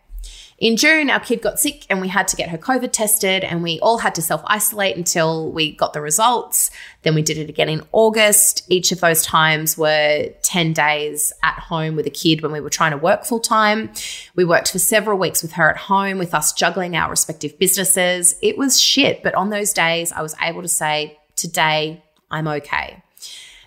In 0.59 0.75
June, 0.75 1.09
our 1.09 1.21
kid 1.21 1.41
got 1.41 1.57
sick 1.57 1.85
and 1.89 2.01
we 2.01 2.09
had 2.09 2.27
to 2.27 2.35
get 2.35 2.49
her 2.49 2.57
COVID 2.57 2.91
tested, 2.91 3.45
and 3.45 3.63
we 3.63 3.79
all 3.79 3.99
had 3.99 4.13
to 4.15 4.21
self 4.21 4.41
isolate 4.45 4.97
until 4.97 5.51
we 5.51 5.71
got 5.71 5.93
the 5.93 6.01
results. 6.01 6.69
Then 7.03 7.15
we 7.15 7.21
did 7.21 7.37
it 7.37 7.49
again 7.49 7.69
in 7.69 7.81
August. 7.93 8.65
Each 8.67 8.91
of 8.91 8.99
those 8.99 9.23
times 9.23 9.77
were 9.77 10.29
10 10.41 10.73
days 10.73 11.31
at 11.43 11.57
home 11.59 11.95
with 11.95 12.05
a 12.07 12.11
kid 12.11 12.41
when 12.41 12.51
we 12.51 12.59
were 12.59 12.69
trying 12.69 12.91
to 12.91 12.97
work 12.97 13.23
full 13.23 13.39
time. 13.39 13.91
We 14.35 14.43
worked 14.43 14.71
for 14.71 14.79
several 14.79 15.17
weeks 15.17 15.41
with 15.41 15.53
her 15.53 15.69
at 15.69 15.77
home, 15.77 16.17
with 16.17 16.33
us 16.33 16.51
juggling 16.51 16.97
our 16.97 17.09
respective 17.09 17.57
businesses. 17.57 18.35
It 18.41 18.57
was 18.57 18.81
shit, 18.81 19.23
but 19.23 19.35
on 19.35 19.49
those 19.49 19.71
days, 19.71 20.11
I 20.11 20.21
was 20.21 20.35
able 20.41 20.61
to 20.61 20.67
say, 20.67 21.17
Today, 21.37 22.03
I'm 22.29 22.49
okay. 22.49 23.01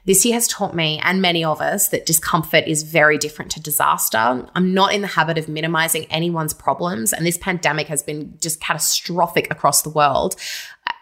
This 0.04 0.24
year 0.24 0.34
has 0.34 0.48
taught 0.48 0.74
me 0.74 1.00
and 1.04 1.22
many 1.22 1.44
of 1.44 1.60
us 1.60 1.88
that 1.88 2.06
discomfort 2.06 2.64
is 2.66 2.82
very 2.82 3.18
different 3.18 3.52
to 3.52 3.60
disaster. 3.60 4.18
I'm 4.52 4.74
not 4.74 4.92
in 4.92 5.00
the 5.00 5.06
habit 5.06 5.38
of 5.38 5.48
minimizing 5.48 6.06
anyone's 6.06 6.54
problems, 6.54 7.12
and 7.12 7.24
this 7.24 7.38
pandemic 7.38 7.86
has 7.86 8.02
been 8.02 8.36
just 8.40 8.60
catastrophic 8.60 9.48
across 9.52 9.82
the 9.82 9.90
world. 9.90 10.34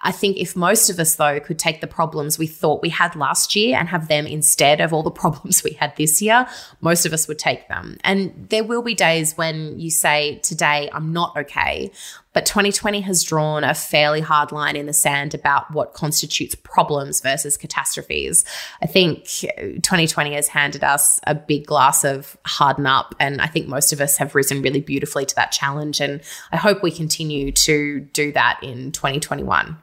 I 0.02 0.12
think 0.12 0.38
if 0.38 0.56
most 0.56 0.88
of 0.88 0.98
us, 0.98 1.16
though, 1.16 1.40
could 1.40 1.58
take 1.58 1.80
the 1.80 1.86
problems 1.86 2.38
we 2.38 2.46
thought 2.46 2.82
we 2.82 2.88
had 2.88 3.16
last 3.16 3.54
year 3.54 3.78
and 3.78 3.88
have 3.88 4.08
them 4.08 4.26
instead 4.26 4.80
of 4.80 4.92
all 4.92 5.02
the 5.02 5.10
problems 5.22 5.62
we 5.64 5.72
had 5.72 5.96
this 5.96 6.20
year, 6.20 6.46
most 6.80 7.06
of 7.06 7.12
us 7.12 7.28
would 7.28 7.38
take 7.38 7.68
them. 7.68 7.96
And 8.04 8.48
there 8.50 8.64
will 8.64 8.82
be 8.82 8.94
days 8.94 9.36
when 9.36 9.78
you 9.78 9.90
say, 9.90 10.38
Today, 10.42 10.90
I'm 10.92 11.12
not 11.12 11.36
okay. 11.36 11.90
But 12.32 12.46
2020 12.46 13.00
has 13.00 13.24
drawn 13.24 13.64
a 13.64 13.74
fairly 13.74 14.20
hard 14.20 14.52
line 14.52 14.76
in 14.76 14.86
the 14.86 14.92
sand 14.92 15.34
about 15.34 15.70
what 15.72 15.94
constitutes 15.94 16.54
problems 16.54 17.20
versus 17.20 17.56
catastrophes. 17.56 18.44
I 18.80 18.86
think 18.86 19.24
uh, 19.58 19.80
2020 19.82 20.34
has 20.34 20.48
handed 20.48 20.84
us 20.84 21.18
a 21.26 21.34
big 21.34 21.66
glass 21.66 22.04
of 22.04 22.36
harden 22.46 22.86
up, 22.86 23.14
and 23.18 23.40
I 23.40 23.46
think 23.46 23.66
most 23.66 23.92
of 23.92 24.00
us 24.00 24.16
have 24.18 24.34
risen 24.34 24.62
really 24.62 24.80
beautifully 24.80 25.26
to 25.26 25.34
that 25.34 25.50
challenge. 25.50 26.00
And 26.00 26.20
I 26.52 26.56
hope 26.56 26.82
we 26.82 26.92
continue 26.92 27.50
to 27.52 28.00
do 28.00 28.32
that 28.32 28.60
in 28.62 28.92
2021. 28.92 29.76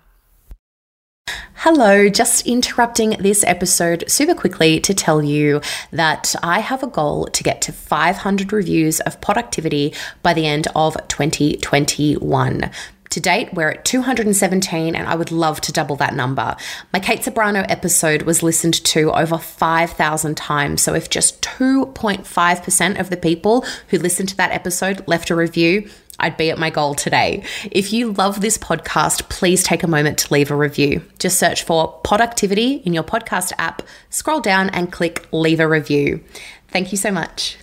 Hello, 1.62 2.08
just 2.08 2.46
interrupting 2.46 3.16
this 3.20 3.44
episode 3.44 4.04
super 4.08 4.36
quickly 4.36 4.80
to 4.82 4.94
tell 4.94 5.24
you 5.24 5.60
that 5.90 6.36
I 6.44 6.60
have 6.60 6.84
a 6.84 6.88
goal 6.88 7.26
to 7.26 7.44
get 7.44 7.64
to 7.64 7.72
500 7.72 8.54
reviews 8.54 9.00
of 9.00 9.20
poductivity 9.22 9.98
by 10.22 10.36
the 10.36 10.46
end 10.46 10.68
of 10.76 10.96
2021. 11.08 12.70
To 13.18 13.22
date, 13.22 13.52
we're 13.52 13.70
at 13.70 13.84
217, 13.84 14.96
and 14.96 15.08
I 15.08 15.16
would 15.16 15.32
love 15.32 15.60
to 15.62 15.72
double 15.72 15.96
that 15.96 16.14
number. 16.14 16.56
My 16.94 17.00
Kate 17.00 17.22
Ceberano 17.22 17.66
episode 17.68 18.22
was 18.22 18.44
listened 18.44 18.76
to 18.84 19.12
over 19.12 19.40
5,000 19.40 20.38
times. 20.38 20.84
So, 20.84 20.94
if 20.94 21.10
just 21.10 21.42
2.5% 21.42 23.00
of 23.00 23.10
the 23.10 23.18
people 23.18 23.66
who 23.88 23.98
listened 23.98 24.30
to 24.30 24.38
that 24.38 24.52
episode 24.52 25.08
left 25.08 25.32
a 25.32 25.36
review, 25.36 25.90
I'd 26.20 26.38
be 26.38 26.52
at 26.52 26.60
my 26.60 26.70
goal 26.70 26.94
today. 26.94 27.44
If 27.72 27.92
you 27.92 28.14
love 28.14 28.42
this 28.42 28.60
podcast, 28.60 29.28
please 29.30 29.64
take 29.64 29.82
a 29.82 29.88
moment 29.88 30.20
to 30.20 30.32
leave 30.32 30.52
a 30.52 30.56
review. 30.56 31.02
Just 31.18 31.40
search 31.40 31.64
for 31.64 32.00
poductivity 32.04 32.84
in 32.86 32.94
your 32.94 33.04
podcast 33.04 33.52
app, 33.58 33.82
scroll 34.12 34.42
down 34.42 34.70
and 34.70 34.92
click 34.92 35.28
leave 35.32 35.60
a 35.60 35.68
review. 35.68 36.24
Thank 36.68 36.92
you 36.92 37.00
so 37.00 37.10
much. 37.10 37.58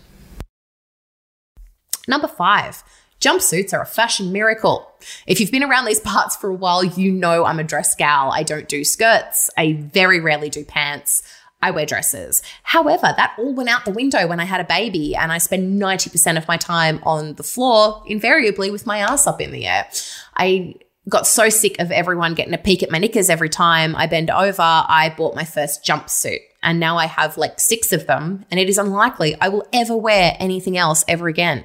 Number 2.08 2.26
five, 2.26 2.82
jumpsuits 3.20 3.72
are 3.72 3.82
a 3.82 3.86
fashion 3.86 4.32
miracle. 4.32 4.90
If 5.26 5.40
you've 5.40 5.50
been 5.50 5.62
around 5.62 5.86
these 5.86 6.00
parts 6.00 6.36
for 6.36 6.50
a 6.50 6.54
while, 6.54 6.84
you 6.84 7.10
know 7.12 7.44
I'm 7.44 7.58
a 7.58 7.64
dress 7.64 7.94
gal. 7.94 8.30
I 8.32 8.42
don't 8.42 8.68
do 8.68 8.84
skirts, 8.84 9.50
I 9.56 9.74
very 9.80 10.20
rarely 10.20 10.50
do 10.50 10.64
pants. 10.64 11.22
I 11.62 11.70
wear 11.70 11.86
dresses. 11.86 12.42
However, 12.62 13.14
that 13.16 13.34
all 13.38 13.54
went 13.54 13.70
out 13.70 13.86
the 13.86 13.90
window 13.90 14.26
when 14.26 14.38
I 14.38 14.44
had 14.44 14.60
a 14.60 14.64
baby 14.64 15.16
and 15.16 15.32
I 15.32 15.38
spend 15.38 15.80
90% 15.80 16.36
of 16.36 16.46
my 16.46 16.58
time 16.58 17.00
on 17.04 17.36
the 17.36 17.42
floor, 17.42 18.02
invariably 18.06 18.70
with 18.70 18.84
my 18.84 18.98
ass 18.98 19.26
up 19.26 19.40
in 19.40 19.50
the 19.50 19.66
air. 19.66 19.88
I 20.36 20.74
got 21.08 21.26
so 21.26 21.48
sick 21.48 21.78
of 21.78 21.90
everyone 21.90 22.34
getting 22.34 22.52
a 22.52 22.58
peek 22.58 22.82
at 22.82 22.90
my 22.90 22.98
knickers 22.98 23.30
every 23.30 23.48
time 23.48 23.96
I 23.96 24.06
bend 24.06 24.30
over. 24.30 24.60
I 24.60 25.14
bought 25.16 25.34
my 25.34 25.44
first 25.44 25.82
jumpsuit 25.82 26.40
and 26.64 26.80
now 26.80 26.96
I 26.96 27.06
have 27.06 27.36
like 27.36 27.60
six 27.60 27.92
of 27.92 28.06
them, 28.06 28.44
and 28.50 28.58
it 28.58 28.68
is 28.68 28.78
unlikely 28.78 29.36
I 29.40 29.48
will 29.48 29.66
ever 29.72 29.96
wear 29.96 30.34
anything 30.40 30.76
else 30.76 31.04
ever 31.06 31.28
again. 31.28 31.64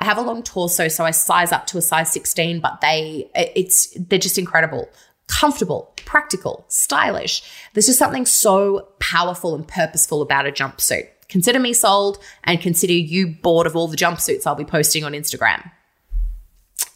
I 0.00 0.04
have 0.04 0.18
a 0.18 0.22
long 0.22 0.42
torso, 0.42 0.88
so 0.88 1.04
I 1.04 1.10
size 1.10 1.50
up 1.50 1.66
to 1.68 1.78
a 1.78 1.82
size 1.82 2.12
16, 2.12 2.60
but 2.60 2.80
they 2.80 3.30
it's 3.34 3.88
they're 3.96 4.18
just 4.18 4.38
incredible 4.38 4.88
comfortable, 5.28 5.92
practical, 6.04 6.64
stylish. 6.68 7.42
There's 7.72 7.86
just 7.86 7.98
something 7.98 8.26
so 8.26 8.88
powerful 8.98 9.54
and 9.54 9.68
purposeful 9.68 10.20
about 10.20 10.46
a 10.46 10.50
jumpsuit. 10.50 11.06
Consider 11.28 11.60
me 11.60 11.74
sold 11.74 12.18
and 12.44 12.60
consider 12.60 12.94
you 12.94 13.28
bored 13.28 13.66
of 13.66 13.76
all 13.76 13.86
the 13.86 13.96
jumpsuits 13.96 14.46
I'll 14.46 14.54
be 14.54 14.64
posting 14.64 15.04
on 15.04 15.12
Instagram. 15.12 15.70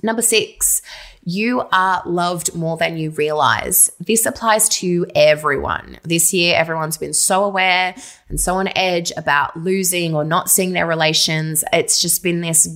Number 0.02 0.22
six, 0.22 0.82
you 1.24 1.62
are 1.72 2.02
loved 2.04 2.54
more 2.54 2.76
than 2.76 2.96
you 2.96 3.10
realize. 3.10 3.90
This 4.00 4.26
applies 4.26 4.68
to 4.70 5.06
everyone. 5.14 5.98
This 6.02 6.34
year, 6.34 6.56
everyone's 6.56 6.98
been 6.98 7.14
so 7.14 7.44
aware 7.44 7.94
and 8.28 8.40
so 8.40 8.56
on 8.56 8.68
edge 8.74 9.12
about 9.16 9.56
losing 9.56 10.14
or 10.14 10.24
not 10.24 10.50
seeing 10.50 10.72
their 10.72 10.86
relations. 10.86 11.62
It's 11.72 12.02
just 12.02 12.22
been 12.22 12.40
this 12.40 12.66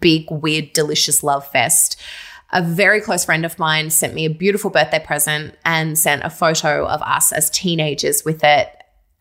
big, 0.00 0.30
weird, 0.30 0.72
delicious 0.72 1.22
love 1.22 1.46
fest 1.48 2.00
a 2.50 2.62
very 2.62 3.00
close 3.00 3.24
friend 3.24 3.44
of 3.44 3.58
mine 3.58 3.90
sent 3.90 4.14
me 4.14 4.24
a 4.24 4.30
beautiful 4.30 4.70
birthday 4.70 4.98
present 4.98 5.54
and 5.64 5.98
sent 5.98 6.24
a 6.24 6.30
photo 6.30 6.86
of 6.86 7.02
us 7.02 7.32
as 7.32 7.50
teenagers 7.50 8.24
with 8.24 8.42
it 8.42 8.68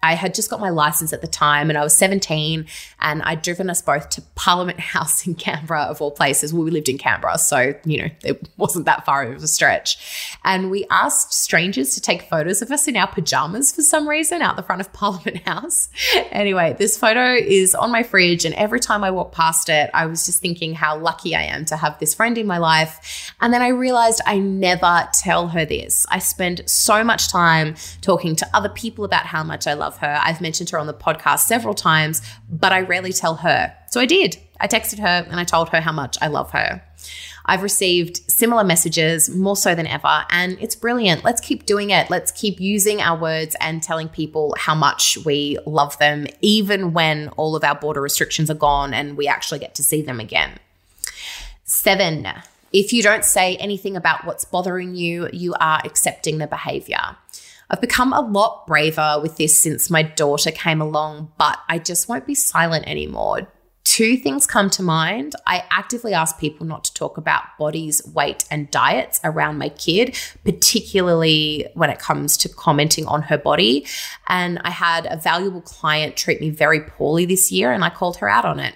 I 0.04 0.14
had 0.14 0.36
just 0.36 0.52
got 0.52 0.60
my 0.60 0.70
license 0.70 1.12
at 1.12 1.22
the 1.22 1.28
time 1.28 1.70
and 1.70 1.78
I 1.78 1.84
was 1.84 1.98
17 1.98 2.68
and 3.00 3.24
I'd 3.24 3.42
driven 3.42 3.68
us 3.68 3.82
both 3.82 4.10
to 4.10 4.22
Parliament 4.36 4.80
House 4.98 5.26
in 5.26 5.34
Canberra, 5.34 5.84
of 5.84 6.02
all 6.02 6.12
places. 6.12 6.54
Well, 6.54 6.64
we 6.64 6.72
lived 6.72 6.88
in 6.88 7.00
Canberra, 7.00 7.40
so, 7.40 7.74
you 7.84 8.04
know, 8.04 8.10
it 8.24 8.48
wasn't 8.58 8.86
that 8.86 9.06
far 9.06 9.24
of 9.24 9.42
a 9.42 9.48
stretch. 9.48 10.38
And 10.44 10.70
we 10.70 10.86
asked 10.92 11.34
strangers 11.34 11.96
to 11.96 12.02
take 12.02 12.30
photos 12.30 12.62
of 12.62 12.72
us 12.72 12.88
in 12.88 12.96
our 12.96 13.08
pajamas 13.08 13.72
for 13.72 13.82
some 13.82 14.08
reason 14.08 14.42
out 14.42 14.56
the 14.56 14.62
front 14.62 14.82
of 14.82 14.94
Parliament 14.98 15.38
House. 15.48 15.90
anyway, 16.32 16.76
this 16.78 16.98
photo 16.98 17.34
is 17.34 17.74
on 17.74 17.92
my 17.92 18.04
fridge 18.04 18.46
and 18.46 18.54
every 18.54 18.80
time 18.80 19.04
I 19.04 19.10
walk 19.10 19.32
past 19.32 19.68
it, 19.68 19.90
I 19.96 20.06
was 20.06 20.28
just 20.28 20.42
thinking 20.42 20.76
how 20.76 20.98
lucky 20.98 21.36
I 21.36 21.44
am 21.44 21.66
to 21.66 21.76
have 21.76 21.98
this 22.00 22.14
friend 22.14 22.38
in 22.38 22.46
my 22.46 22.60
life. 22.60 23.34
And 23.42 23.52
then 23.52 23.64
I 23.64 23.70
realized 23.70 24.22
I 24.28 24.38
never 24.38 25.08
tell 25.14 25.48
her 25.48 25.66
this. 25.66 26.06
I 26.10 26.20
spend 26.20 26.62
so 26.70 27.04
much 27.04 27.30
time 27.30 27.76
talking 28.02 28.36
to 28.36 28.48
other 28.54 28.70
people 28.70 29.04
about 29.04 29.26
how 29.26 29.44
much 29.44 29.66
I 29.66 29.74
love 29.74 29.87
love 29.88 29.98
her. 30.00 30.20
I've 30.22 30.42
mentioned 30.42 30.70
her 30.72 30.80
on 30.80 30.88
the 30.88 30.94
podcast 30.94 31.40
several 31.40 31.74
times, 31.74 32.22
but 32.50 32.74
I 32.74 32.82
rarely 32.82 33.14
tell 33.14 33.36
her. 33.36 33.74
So 33.90 34.02
I 34.02 34.06
did. 34.06 34.38
I 34.60 34.68
texted 34.68 35.00
her 35.00 35.26
and 35.30 35.40
I 35.40 35.46
told 35.46 35.70
her 35.70 35.80
how 35.80 35.94
much 35.94 36.18
I 36.22 36.28
love 36.28 36.52
her. 36.52 36.84
I've 37.46 37.64
received 37.64 38.30
similar 38.30 38.66
messages 38.66 39.30
more 39.30 39.56
so 39.56 39.74
than 39.74 39.88
ever, 39.88 40.26
and 40.30 40.58
it's 40.60 40.76
brilliant. 40.76 41.24
Let's 41.24 41.40
keep 41.40 41.66
doing 41.66 41.92
it. 41.92 42.10
Let's 42.10 42.32
keep 42.32 42.60
using 42.60 43.02
our 43.02 43.18
words 43.18 43.56
and 43.62 43.82
telling 43.82 44.10
people 44.10 44.54
how 44.58 44.76
much 44.76 45.18
we 45.24 45.58
love 45.66 45.98
them, 46.00 46.28
even 46.42 46.92
when 46.92 47.30
all 47.38 47.56
of 47.56 47.64
our 47.64 47.76
border 47.76 48.02
restrictions 48.02 48.52
are 48.52 48.56
gone 48.56 48.94
and 48.94 49.16
we 49.16 49.30
actually 49.30 49.60
get 49.60 49.76
to 49.76 49.84
see 49.84 50.02
them 50.02 50.20
again. 50.20 50.60
Seven, 51.64 52.28
if 52.74 52.92
you 52.92 53.02
don't 53.02 53.24
say 53.24 53.56
anything 53.56 53.96
about 53.96 54.26
what's 54.26 54.44
bothering 54.44 54.96
you, 54.96 55.30
you 55.32 55.54
are 55.62 55.80
accepting 55.86 56.40
the 56.40 56.48
behavior. 56.48 57.16
I've 57.70 57.82
become 57.82 58.14
a 58.14 58.22
lot 58.22 58.66
braver 58.66 59.20
with 59.22 59.38
this 59.38 59.58
since 59.58 59.90
my 59.90 60.04
daughter 60.04 60.52
came 60.52 60.82
along, 60.82 61.32
but 61.38 61.60
I 61.68 61.80
just 61.80 62.08
won't 62.08 62.26
be 62.26 62.36
silent 62.36 62.88
anymore. 62.88 63.48
Two 63.84 64.18
things 64.18 64.46
come 64.46 64.70
to 64.72 64.84
mind. 64.84 65.34
I 65.46 65.64
actively 65.70 66.14
ask 66.14 66.38
people 66.38 66.66
not 66.66 66.84
to 66.84 66.94
talk 66.94 67.18
about 67.18 67.58
bodies, 67.58 68.06
weight, 68.14 68.44
and 68.52 68.70
diets 68.70 69.20
around 69.24 69.58
my 69.58 69.70
kid, 69.70 70.18
particularly 70.44 71.68
when 71.74 71.90
it 71.90 71.98
comes 71.98 72.38
to 72.38 72.50
commenting 72.50 73.06
on 73.08 73.24
her 73.24 73.38
body. 73.38 73.88
And 74.28 74.60
I 74.60 74.72
had 74.72 75.08
a 75.10 75.18
valuable 75.18 75.62
client 75.62 76.16
treat 76.16 76.42
me 76.42 76.50
very 76.50 76.82
poorly 76.82 77.26
this 77.26 77.52
year, 77.52 77.72
and 77.72 77.84
I 77.84 77.90
called 77.90 78.18
her 78.18 78.30
out 78.30 78.46
on 78.46 78.60
it. 78.60 78.76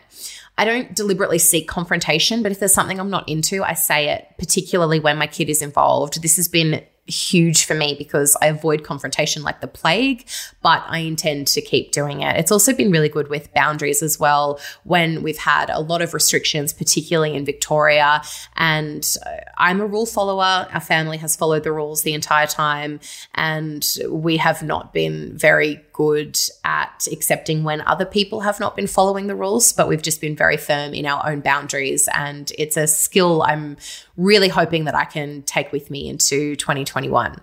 I 0.57 0.65
don't 0.65 0.95
deliberately 0.95 1.39
seek 1.39 1.67
confrontation, 1.67 2.41
but 2.41 2.51
if 2.51 2.59
there's 2.59 2.73
something 2.73 2.99
I'm 2.99 3.09
not 3.09 3.27
into, 3.27 3.63
I 3.63 3.73
say 3.73 4.09
it, 4.09 4.27
particularly 4.37 4.99
when 4.99 5.17
my 5.17 5.27
kid 5.27 5.49
is 5.49 5.61
involved. 5.61 6.21
This 6.21 6.35
has 6.37 6.47
been 6.47 6.83
huge 7.11 7.65
for 7.65 7.75
me 7.75 7.95
because 7.97 8.35
I 8.41 8.47
avoid 8.47 8.83
confrontation 8.83 9.43
like 9.43 9.61
the 9.61 9.67
plague, 9.67 10.25
but 10.61 10.83
I 10.87 10.99
intend 10.99 11.47
to 11.49 11.61
keep 11.61 11.91
doing 11.91 12.21
it. 12.21 12.37
It's 12.37 12.51
also 12.51 12.73
been 12.73 12.91
really 12.91 13.09
good 13.09 13.29
with 13.29 13.53
boundaries 13.53 14.01
as 14.01 14.19
well 14.19 14.59
when 14.83 15.21
we've 15.21 15.37
had 15.37 15.69
a 15.69 15.79
lot 15.79 16.01
of 16.01 16.13
restrictions, 16.13 16.73
particularly 16.73 17.35
in 17.35 17.45
Victoria. 17.45 18.21
And 18.55 19.07
uh, 19.25 19.29
I'm 19.57 19.81
a 19.81 19.85
rule 19.85 20.05
follower. 20.05 20.67
Our 20.71 20.79
family 20.79 21.17
has 21.17 21.35
followed 21.35 21.63
the 21.63 21.71
rules 21.71 22.03
the 22.03 22.13
entire 22.13 22.47
time, 22.47 22.99
and 23.35 23.85
we 24.09 24.37
have 24.37 24.63
not 24.63 24.93
been 24.93 25.37
very 25.37 25.75
good 26.01 26.39
at 26.63 27.07
accepting 27.11 27.63
when 27.63 27.79
other 27.81 28.05
people 28.05 28.39
have 28.39 28.59
not 28.59 28.75
been 28.75 28.87
following 28.87 29.27
the 29.27 29.35
rules, 29.35 29.71
but 29.71 29.87
we've 29.87 30.01
just 30.01 30.19
been 30.19 30.35
very 30.35 30.57
firm 30.57 30.95
in 30.95 31.05
our 31.05 31.29
own 31.29 31.41
boundaries. 31.41 32.09
And 32.11 32.51
it's 32.57 32.75
a 32.75 32.87
skill 32.87 33.43
I'm 33.43 33.77
really 34.17 34.47
hoping 34.47 34.85
that 34.85 34.95
I 34.95 35.05
can 35.05 35.43
take 35.43 35.71
with 35.71 35.91
me 35.91 36.09
into 36.09 36.55
2021. 36.55 37.39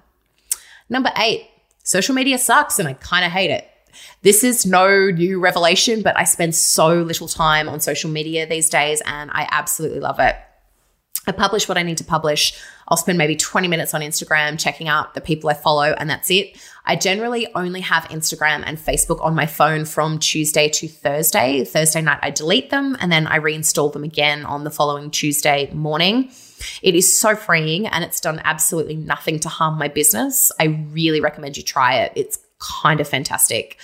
Number 0.88 1.12
eight, 1.16 1.48
social 1.84 2.16
media 2.16 2.36
sucks 2.36 2.80
and 2.80 2.88
I 2.88 2.94
kind 2.94 3.24
of 3.24 3.30
hate 3.30 3.52
it. 3.52 3.70
This 4.22 4.42
is 4.42 4.66
no 4.66 5.10
new 5.10 5.38
revelation, 5.38 6.02
but 6.02 6.18
I 6.18 6.24
spend 6.24 6.56
so 6.56 7.02
little 7.02 7.28
time 7.28 7.68
on 7.68 7.78
social 7.78 8.10
media 8.10 8.44
these 8.44 8.68
days 8.68 9.00
and 9.06 9.30
I 9.32 9.46
absolutely 9.52 10.00
love 10.00 10.18
it. 10.18 10.34
I 11.26 11.32
publish 11.32 11.68
what 11.68 11.76
I 11.76 11.82
need 11.82 11.98
to 11.98 12.04
publish. 12.04 12.58
I'll 12.86 12.96
spend 12.96 13.18
maybe 13.18 13.36
20 13.36 13.68
minutes 13.68 13.92
on 13.92 14.00
Instagram 14.00 14.58
checking 14.58 14.88
out 14.88 15.14
the 15.14 15.20
people 15.20 15.50
I 15.50 15.54
follow, 15.54 15.94
and 15.98 16.08
that's 16.08 16.30
it. 16.30 16.56
I 16.86 16.96
generally 16.96 17.46
only 17.54 17.82
have 17.82 18.04
Instagram 18.04 18.62
and 18.64 18.78
Facebook 18.78 19.22
on 19.22 19.34
my 19.34 19.44
phone 19.44 19.84
from 19.84 20.18
Tuesday 20.18 20.70
to 20.70 20.88
Thursday. 20.88 21.64
Thursday 21.64 22.00
night, 22.00 22.18
I 22.22 22.30
delete 22.30 22.70
them 22.70 22.96
and 22.98 23.12
then 23.12 23.26
I 23.26 23.40
reinstall 23.40 23.92
them 23.92 24.04
again 24.04 24.46
on 24.46 24.64
the 24.64 24.70
following 24.70 25.10
Tuesday 25.10 25.70
morning. 25.74 26.30
It 26.80 26.94
is 26.94 27.16
so 27.16 27.36
freeing 27.36 27.86
and 27.86 28.02
it's 28.04 28.20
done 28.20 28.40
absolutely 28.42 28.96
nothing 28.96 29.38
to 29.40 29.50
harm 29.50 29.78
my 29.78 29.88
business. 29.88 30.50
I 30.58 30.64
really 30.92 31.20
recommend 31.20 31.58
you 31.58 31.62
try 31.62 31.96
it. 31.96 32.12
It's 32.16 32.38
kind 32.58 33.00
of 33.00 33.08
fantastic. 33.08 33.76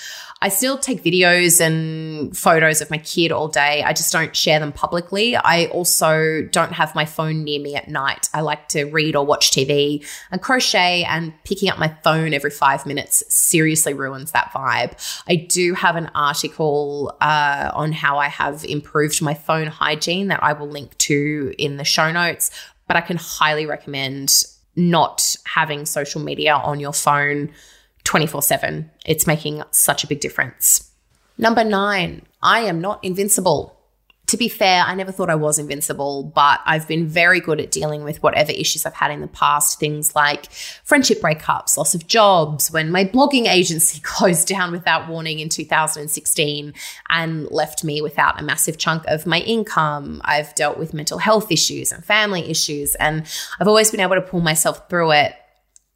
I 0.44 0.48
still 0.48 0.76
take 0.76 1.02
videos 1.02 1.58
and 1.58 2.36
photos 2.36 2.82
of 2.82 2.90
my 2.90 2.98
kid 2.98 3.32
all 3.32 3.48
day. 3.48 3.82
I 3.82 3.94
just 3.94 4.12
don't 4.12 4.36
share 4.36 4.60
them 4.60 4.72
publicly. 4.72 5.34
I 5.34 5.68
also 5.72 6.42
don't 6.42 6.72
have 6.72 6.94
my 6.94 7.06
phone 7.06 7.44
near 7.44 7.58
me 7.58 7.76
at 7.76 7.88
night. 7.88 8.28
I 8.34 8.42
like 8.42 8.68
to 8.68 8.84
read 8.84 9.16
or 9.16 9.24
watch 9.24 9.52
TV 9.52 10.06
and 10.30 10.42
crochet, 10.42 11.04
and 11.04 11.32
picking 11.44 11.70
up 11.70 11.78
my 11.78 11.96
phone 12.04 12.34
every 12.34 12.50
five 12.50 12.84
minutes 12.84 13.24
seriously 13.34 13.94
ruins 13.94 14.32
that 14.32 14.50
vibe. 14.52 14.92
I 15.26 15.36
do 15.36 15.72
have 15.72 15.96
an 15.96 16.10
article 16.14 17.16
uh, 17.22 17.70
on 17.72 17.92
how 17.92 18.18
I 18.18 18.28
have 18.28 18.66
improved 18.66 19.22
my 19.22 19.32
phone 19.32 19.68
hygiene 19.68 20.28
that 20.28 20.42
I 20.42 20.52
will 20.52 20.68
link 20.68 20.98
to 20.98 21.54
in 21.56 21.78
the 21.78 21.84
show 21.84 22.12
notes. 22.12 22.50
but 22.86 22.98
I 22.98 23.00
can 23.00 23.16
highly 23.16 23.64
recommend 23.64 24.44
not 24.76 25.36
having 25.46 25.86
social 25.86 26.20
media 26.20 26.52
on 26.52 26.80
your 26.80 26.92
phone 26.92 27.50
24 28.04 28.42
7. 28.42 28.90
It's 29.04 29.26
making 29.26 29.62
such 29.70 30.04
a 30.04 30.06
big 30.06 30.20
difference. 30.20 30.90
Number 31.36 31.64
nine, 31.64 32.22
I 32.42 32.60
am 32.60 32.80
not 32.80 33.02
invincible 33.02 33.74
to 34.26 34.38
be 34.38 34.48
fair, 34.48 34.82
I 34.82 34.94
never 34.94 35.12
thought 35.12 35.28
I 35.28 35.34
was 35.34 35.58
invincible, 35.58 36.24
but 36.34 36.60
I've 36.64 36.88
been 36.88 37.06
very 37.06 37.40
good 37.40 37.60
at 37.60 37.70
dealing 37.70 38.04
with 38.04 38.22
whatever 38.22 38.52
issues 38.52 38.86
I've 38.86 38.94
had 38.94 39.10
in 39.10 39.20
the 39.20 39.28
past. 39.28 39.78
Things 39.78 40.16
like 40.16 40.50
friendship 40.82 41.20
breakups, 41.20 41.76
loss 41.76 41.94
of 41.94 42.06
jobs, 42.06 42.70
when 42.70 42.90
my 42.90 43.04
blogging 43.04 43.46
agency 43.46 44.00
closed 44.02 44.48
down 44.48 44.72
without 44.72 45.08
warning 45.08 45.40
in 45.40 45.50
2016 45.50 46.72
and 47.10 47.50
left 47.50 47.84
me 47.84 48.00
without 48.00 48.40
a 48.40 48.42
massive 48.42 48.78
chunk 48.78 49.04
of 49.06 49.26
my 49.26 49.40
income. 49.40 50.22
I've 50.24 50.54
dealt 50.54 50.78
with 50.78 50.94
mental 50.94 51.18
health 51.18 51.52
issues 51.52 51.92
and 51.92 52.02
family 52.02 52.48
issues, 52.48 52.94
and 52.94 53.26
I've 53.60 53.68
always 53.68 53.90
been 53.90 54.00
able 54.00 54.14
to 54.14 54.22
pull 54.22 54.40
myself 54.40 54.88
through 54.88 55.12
it 55.12 55.34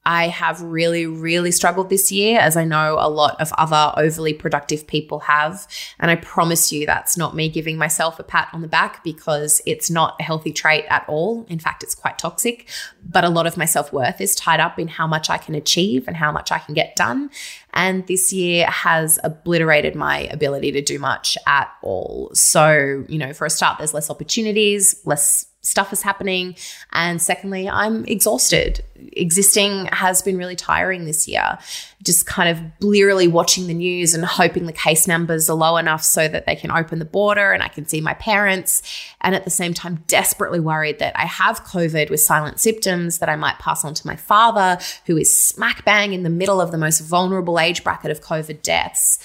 I 0.09 0.29
have 0.29 0.63
really, 0.63 1.05
really 1.05 1.53
struggled 1.53 1.91
this 1.91 2.11
year, 2.11 2.41
as 2.41 2.57
I 2.57 2.65
know 2.65 2.97
a 2.99 3.11
lot 3.11 3.39
of 3.43 3.53
other 3.59 3.93
overly 3.99 4.33
productive 4.33 4.87
people 4.87 5.19
have. 5.19 5.69
And 6.01 6.11
I 6.11 6.17
promise 6.17 6.73
you 6.73 6.87
that's 6.87 7.19
not 7.19 7.37
me 7.37 7.51
giving 7.51 7.77
myself 7.77 8.19
a 8.19 8.23
pat 8.23 8.49
on 8.55 8.63
the 8.63 8.69
back 8.69 9.05
because 9.05 9.61
it's 9.67 9.91
not 9.91 10.17
a 10.19 10.23
healthy 10.23 10.51
trait 10.51 10.87
at 10.89 11.05
all. 11.09 11.45
In 11.51 11.59
fact, 11.59 11.83
it's 11.83 11.95
quite 11.95 12.19
toxic. 12.19 12.71
But 13.07 13.25
a 13.25 13.29
lot 13.29 13.47
of 13.47 13.59
my 13.59 13.67
self 13.67 13.93
worth 13.93 14.19
is 14.19 14.35
tied 14.35 14.61
up 14.61 14.79
in 14.79 14.89
how 14.89 15.07
much 15.07 15.29
I 15.29 15.37
can 15.37 15.55
achieve 15.55 16.09
and 16.09 16.17
how 16.17 16.33
much 16.33 16.51
I 16.51 16.59
can 16.59 16.73
get 16.73 16.97
done. 16.97 17.29
And 17.75 18.07
this 18.07 18.33
year 18.33 18.65
has 18.67 19.19
obliterated 19.23 19.95
my 19.95 20.21
ability 20.31 20.73
to 20.73 20.81
do 20.81 20.99
much 20.99 21.37
at 21.47 21.71
all. 21.83 22.31
So, 22.33 23.05
you 23.11 23.19
know, 23.19 23.35
for 23.35 23.45
a 23.45 23.51
start, 23.51 23.77
there's 23.77 23.93
less 23.93 24.09
opportunities, 24.09 25.03
less 25.05 25.48
stuff 25.61 25.93
is 25.93 26.03
happening. 26.03 26.57
And 26.93 27.21
secondly, 27.21 27.69
I'm 27.69 28.05
exhausted. 28.05 28.83
Existing 29.13 29.87
has 29.87 30.23
been 30.23 30.39
really 30.39 30.57
tiring 30.57 31.05
this 31.05 31.27
year. 31.27 31.59
Just 32.03 32.27
kind 32.27 32.49
of 32.49 32.79
blearily 32.79 33.27
watching 33.27 33.67
the 33.67 33.75
news 33.75 34.15
and 34.15 34.25
hoping 34.25 34.67
the 34.67 34.73
case 34.73 35.09
numbers 35.09 35.51
are 35.51 35.57
low 35.57 35.77
enough 35.77 36.05
so 36.05 36.29
that 36.29 36.47
they 36.47 36.55
can 36.55 36.71
open 36.71 37.01
the 37.01 37.05
border 37.05 37.53
and 37.53 37.63
I 37.63 37.69
can 37.69 37.87
see 37.87 38.01
my 38.01 38.15
parents. 38.15 38.83
And 39.21 39.35
at 39.35 39.45
the 39.45 39.51
same 39.51 39.75
time, 39.75 40.05
desperately 40.07 40.61
worried 40.61 41.01
that 41.01 41.19
I 41.19 41.27
have 41.27 41.65
COVID 41.65 42.09
with 42.09 42.21
silent 42.21 42.61
symptoms 42.61 43.19
that 43.19 43.29
I 43.29 43.37
might 43.37 43.59
pass 43.59 43.85
on 43.85 43.95
to 43.95 44.07
my 44.07 44.17
father, 44.17 44.79
who 45.07 45.17
is 45.17 45.41
smack 45.41 45.85
bang 45.85 46.13
in 46.13 46.23
the 46.23 46.31
middle 46.31 46.61
of 46.61 46.71
the 46.71 46.79
most 46.79 47.01
vulnerable 47.01 47.59
age 47.59 47.83
bracket 47.83 48.11
of 48.11 48.21
COVID 48.21 48.63
deaths. 48.63 49.19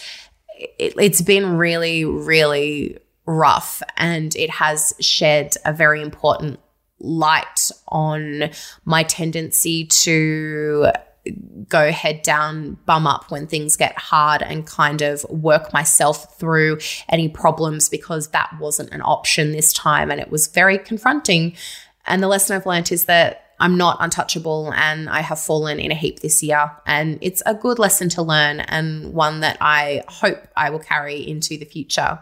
It, 0.57 0.93
it's 0.97 1.21
been 1.21 1.57
really, 1.57 2.05
really 2.05 2.97
rough 3.25 3.81
and 3.97 4.35
it 4.35 4.49
has 4.49 4.93
shed 4.99 5.55
a 5.65 5.73
very 5.73 6.01
important 6.01 6.59
light 6.99 7.69
on 7.89 8.49
my 8.85 9.03
tendency 9.03 9.85
to 9.85 10.91
go 11.69 11.91
head 11.91 12.21
down, 12.21 12.77
bum 12.85 13.07
up 13.07 13.31
when 13.31 13.47
things 13.47 13.77
get 13.77 13.97
hard 13.97 14.41
and 14.41 14.65
kind 14.67 15.01
of 15.01 15.23
work 15.29 15.71
myself 15.71 16.37
through 16.37 16.79
any 17.07 17.29
problems 17.29 17.87
because 17.87 18.29
that 18.29 18.53
wasn't 18.59 18.91
an 18.91 19.01
option 19.01 19.51
this 19.51 19.71
time. 19.71 20.11
And 20.11 20.19
it 20.19 20.29
was 20.29 20.47
very 20.47 20.77
confronting. 20.77 21.55
And 22.05 22.21
the 22.21 22.27
lesson 22.27 22.55
I've 22.55 22.65
learned 22.65 22.91
is 22.91 23.05
that 23.05 23.51
I'm 23.59 23.77
not 23.77 23.97
untouchable 24.01 24.73
and 24.73 25.09
I 25.09 25.21
have 25.21 25.39
fallen 25.39 25.79
in 25.79 25.91
a 25.91 25.95
heap 25.95 26.19
this 26.19 26.43
year. 26.43 26.71
And 26.85 27.17
it's 27.21 27.41
a 27.45 27.53
good 27.53 27.79
lesson 27.79 28.09
to 28.09 28.21
learn 28.21 28.59
and 28.61 29.13
one 29.13 29.39
that 29.39 29.57
I 29.61 30.03
hope 30.09 30.45
I 30.57 30.69
will 30.69 30.79
carry 30.79 31.25
into 31.25 31.57
the 31.57 31.65
future. 31.65 32.19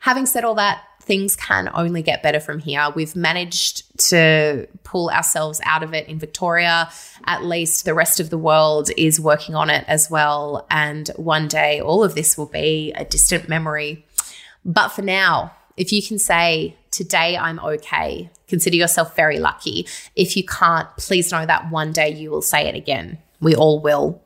Having 0.00 0.26
said 0.26 0.44
all 0.44 0.54
that, 0.54 0.82
things 1.00 1.34
can 1.36 1.70
only 1.74 2.02
get 2.02 2.22
better 2.22 2.38
from 2.38 2.58
here. 2.58 2.88
We've 2.94 3.16
managed 3.16 4.08
to 4.10 4.68
pull 4.84 5.10
ourselves 5.10 5.60
out 5.64 5.82
of 5.82 5.94
it 5.94 6.06
in 6.06 6.18
Victoria. 6.18 6.90
At 7.24 7.44
least 7.44 7.84
the 7.84 7.94
rest 7.94 8.20
of 8.20 8.30
the 8.30 8.38
world 8.38 8.90
is 8.96 9.18
working 9.18 9.54
on 9.54 9.70
it 9.70 9.84
as 9.88 10.10
well. 10.10 10.66
And 10.70 11.08
one 11.16 11.48
day, 11.48 11.80
all 11.80 12.04
of 12.04 12.14
this 12.14 12.36
will 12.36 12.46
be 12.46 12.92
a 12.94 13.04
distant 13.04 13.48
memory. 13.48 14.04
But 14.64 14.88
for 14.88 15.02
now, 15.02 15.52
if 15.76 15.92
you 15.92 16.02
can 16.02 16.18
say, 16.18 16.76
Today 16.90 17.36
I'm 17.36 17.60
okay, 17.60 18.30
consider 18.48 18.76
yourself 18.76 19.14
very 19.14 19.38
lucky. 19.38 19.86
If 20.16 20.36
you 20.36 20.44
can't, 20.44 20.88
please 20.96 21.30
know 21.30 21.44
that 21.44 21.70
one 21.70 21.92
day 21.92 22.08
you 22.12 22.30
will 22.30 22.42
say 22.42 22.66
it 22.66 22.74
again. 22.74 23.18
We 23.40 23.54
all 23.54 23.80
will. 23.80 24.22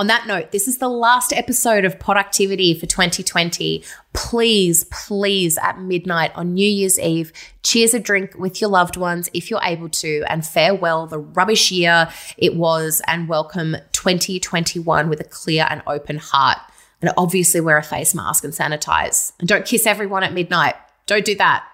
On 0.00 0.06
that 0.06 0.26
note, 0.26 0.50
this 0.50 0.66
is 0.66 0.78
the 0.78 0.88
last 0.88 1.30
episode 1.30 1.84
of 1.84 1.98
Poductivity 1.98 2.74
for 2.74 2.86
2020. 2.86 3.84
Please, 4.14 4.84
please, 4.84 5.58
at 5.58 5.78
midnight 5.78 6.32
on 6.34 6.54
New 6.54 6.66
Year's 6.66 6.98
Eve, 6.98 7.34
cheers 7.62 7.92
a 7.92 8.00
drink 8.00 8.34
with 8.38 8.62
your 8.62 8.70
loved 8.70 8.96
ones 8.96 9.28
if 9.34 9.50
you're 9.50 9.60
able 9.62 9.90
to, 9.90 10.24
and 10.26 10.46
farewell 10.46 11.06
the 11.06 11.18
rubbish 11.18 11.70
year 11.70 12.08
it 12.38 12.56
was, 12.56 13.02
and 13.08 13.28
welcome 13.28 13.76
2021 13.92 15.10
with 15.10 15.20
a 15.20 15.24
clear 15.24 15.66
and 15.68 15.82
open 15.86 16.16
heart. 16.16 16.56
And 17.02 17.12
obviously, 17.18 17.60
wear 17.60 17.76
a 17.76 17.82
face 17.82 18.14
mask 18.14 18.42
and 18.42 18.54
sanitize. 18.54 19.34
And 19.38 19.46
don't 19.46 19.66
kiss 19.66 19.86
everyone 19.86 20.22
at 20.22 20.32
midnight. 20.32 20.76
Don't 21.04 21.26
do 21.26 21.34
that. 21.34 21.66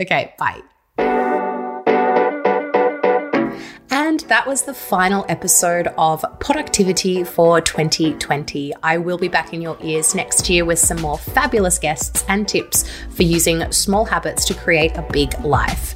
Okay, 0.00 0.32
bye. 0.38 0.62
That 4.28 4.46
was 4.46 4.60
the 4.60 4.74
final 4.74 5.24
episode 5.30 5.86
of 5.96 6.20
Poductivity 6.38 7.26
for 7.26 7.62
2020. 7.62 8.74
I 8.82 8.98
will 8.98 9.16
be 9.16 9.28
back 9.28 9.54
in 9.54 9.62
your 9.62 9.78
ears 9.82 10.14
next 10.14 10.50
year 10.50 10.66
with 10.66 10.78
some 10.78 11.00
more 11.00 11.16
fabulous 11.16 11.78
guests 11.78 12.26
and 12.28 12.46
tips 12.46 12.84
for 13.08 13.22
using 13.22 13.72
small 13.72 14.04
habits 14.04 14.44
to 14.44 14.52
create 14.52 14.94
a 14.98 15.08
big 15.10 15.32
life. 15.40 15.94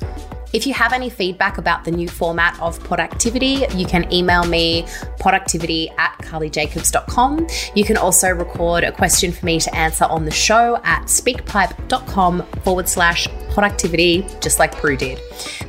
If 0.53 0.67
you 0.67 0.75
have 0.75 0.93
any 0.93 1.09
feedback 1.09 1.57
about 1.57 1.85
the 1.85 1.91
new 1.91 2.09
format 2.09 2.61
of 2.61 2.79
poductivity, 2.81 3.75
you 3.79 3.87
can 3.87 4.11
email 4.12 4.45
me 4.45 4.83
poductivity 5.19 5.91
at 5.99 6.17
carlyjacobs.com. 6.19 7.47
You 7.75 7.85
can 7.85 7.97
also 7.97 8.29
record 8.29 8.85
a 8.85 8.93
question 8.93 9.33
for 9.33 9.47
me 9.47 9.61
to 9.61 9.75
answer 9.75 10.05
on 10.05 10.27
the 10.27 10.31
show 10.31 10.77
at 10.85 11.05
speakpipe.com 11.05 12.43
forward 12.65 12.88
slash 12.88 13.27
poductivity, 13.53 14.41
just 14.43 14.59
like 14.59 14.77
Prue 14.77 14.97
did. 14.97 15.21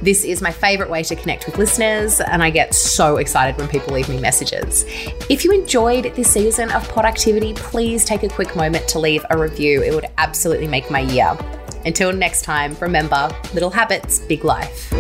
This 0.02 0.26
is 0.26 0.42
my 0.42 0.52
favorite 0.52 0.90
way 0.90 1.04
to 1.04 1.16
connect 1.16 1.46
with 1.46 1.58
listeners, 1.58 2.20
and 2.20 2.44
I 2.44 2.50
get 2.50 2.76
so 2.76 3.18
excited 3.18 3.58
when 3.58 3.70
people 3.70 3.94
leave 3.94 4.10
me 4.10 4.20
messages. 4.20 4.84
If 5.30 5.46
you 5.46 5.52
enjoyed 5.52 6.14
this 6.16 6.32
season 6.32 6.72
of 6.72 6.86
poductivity, 6.90 7.56
please 7.56 8.04
take 8.04 8.24
a 8.24 8.30
quick 8.30 8.56
moment 8.56 8.88
to 8.90 9.00
leave 9.00 9.26
a 9.30 9.38
review. 9.38 9.82
It 9.82 9.94
would 9.94 10.08
absolutely 10.18 10.68
make 10.68 10.92
my 10.92 11.00
year. 11.00 11.38
Until 11.86 12.14
next 12.14 12.44
time, 12.44 12.76
remember 12.80 13.30
little 13.54 13.70
habits, 13.70 14.20
big 14.20 14.44
life. 14.44 14.92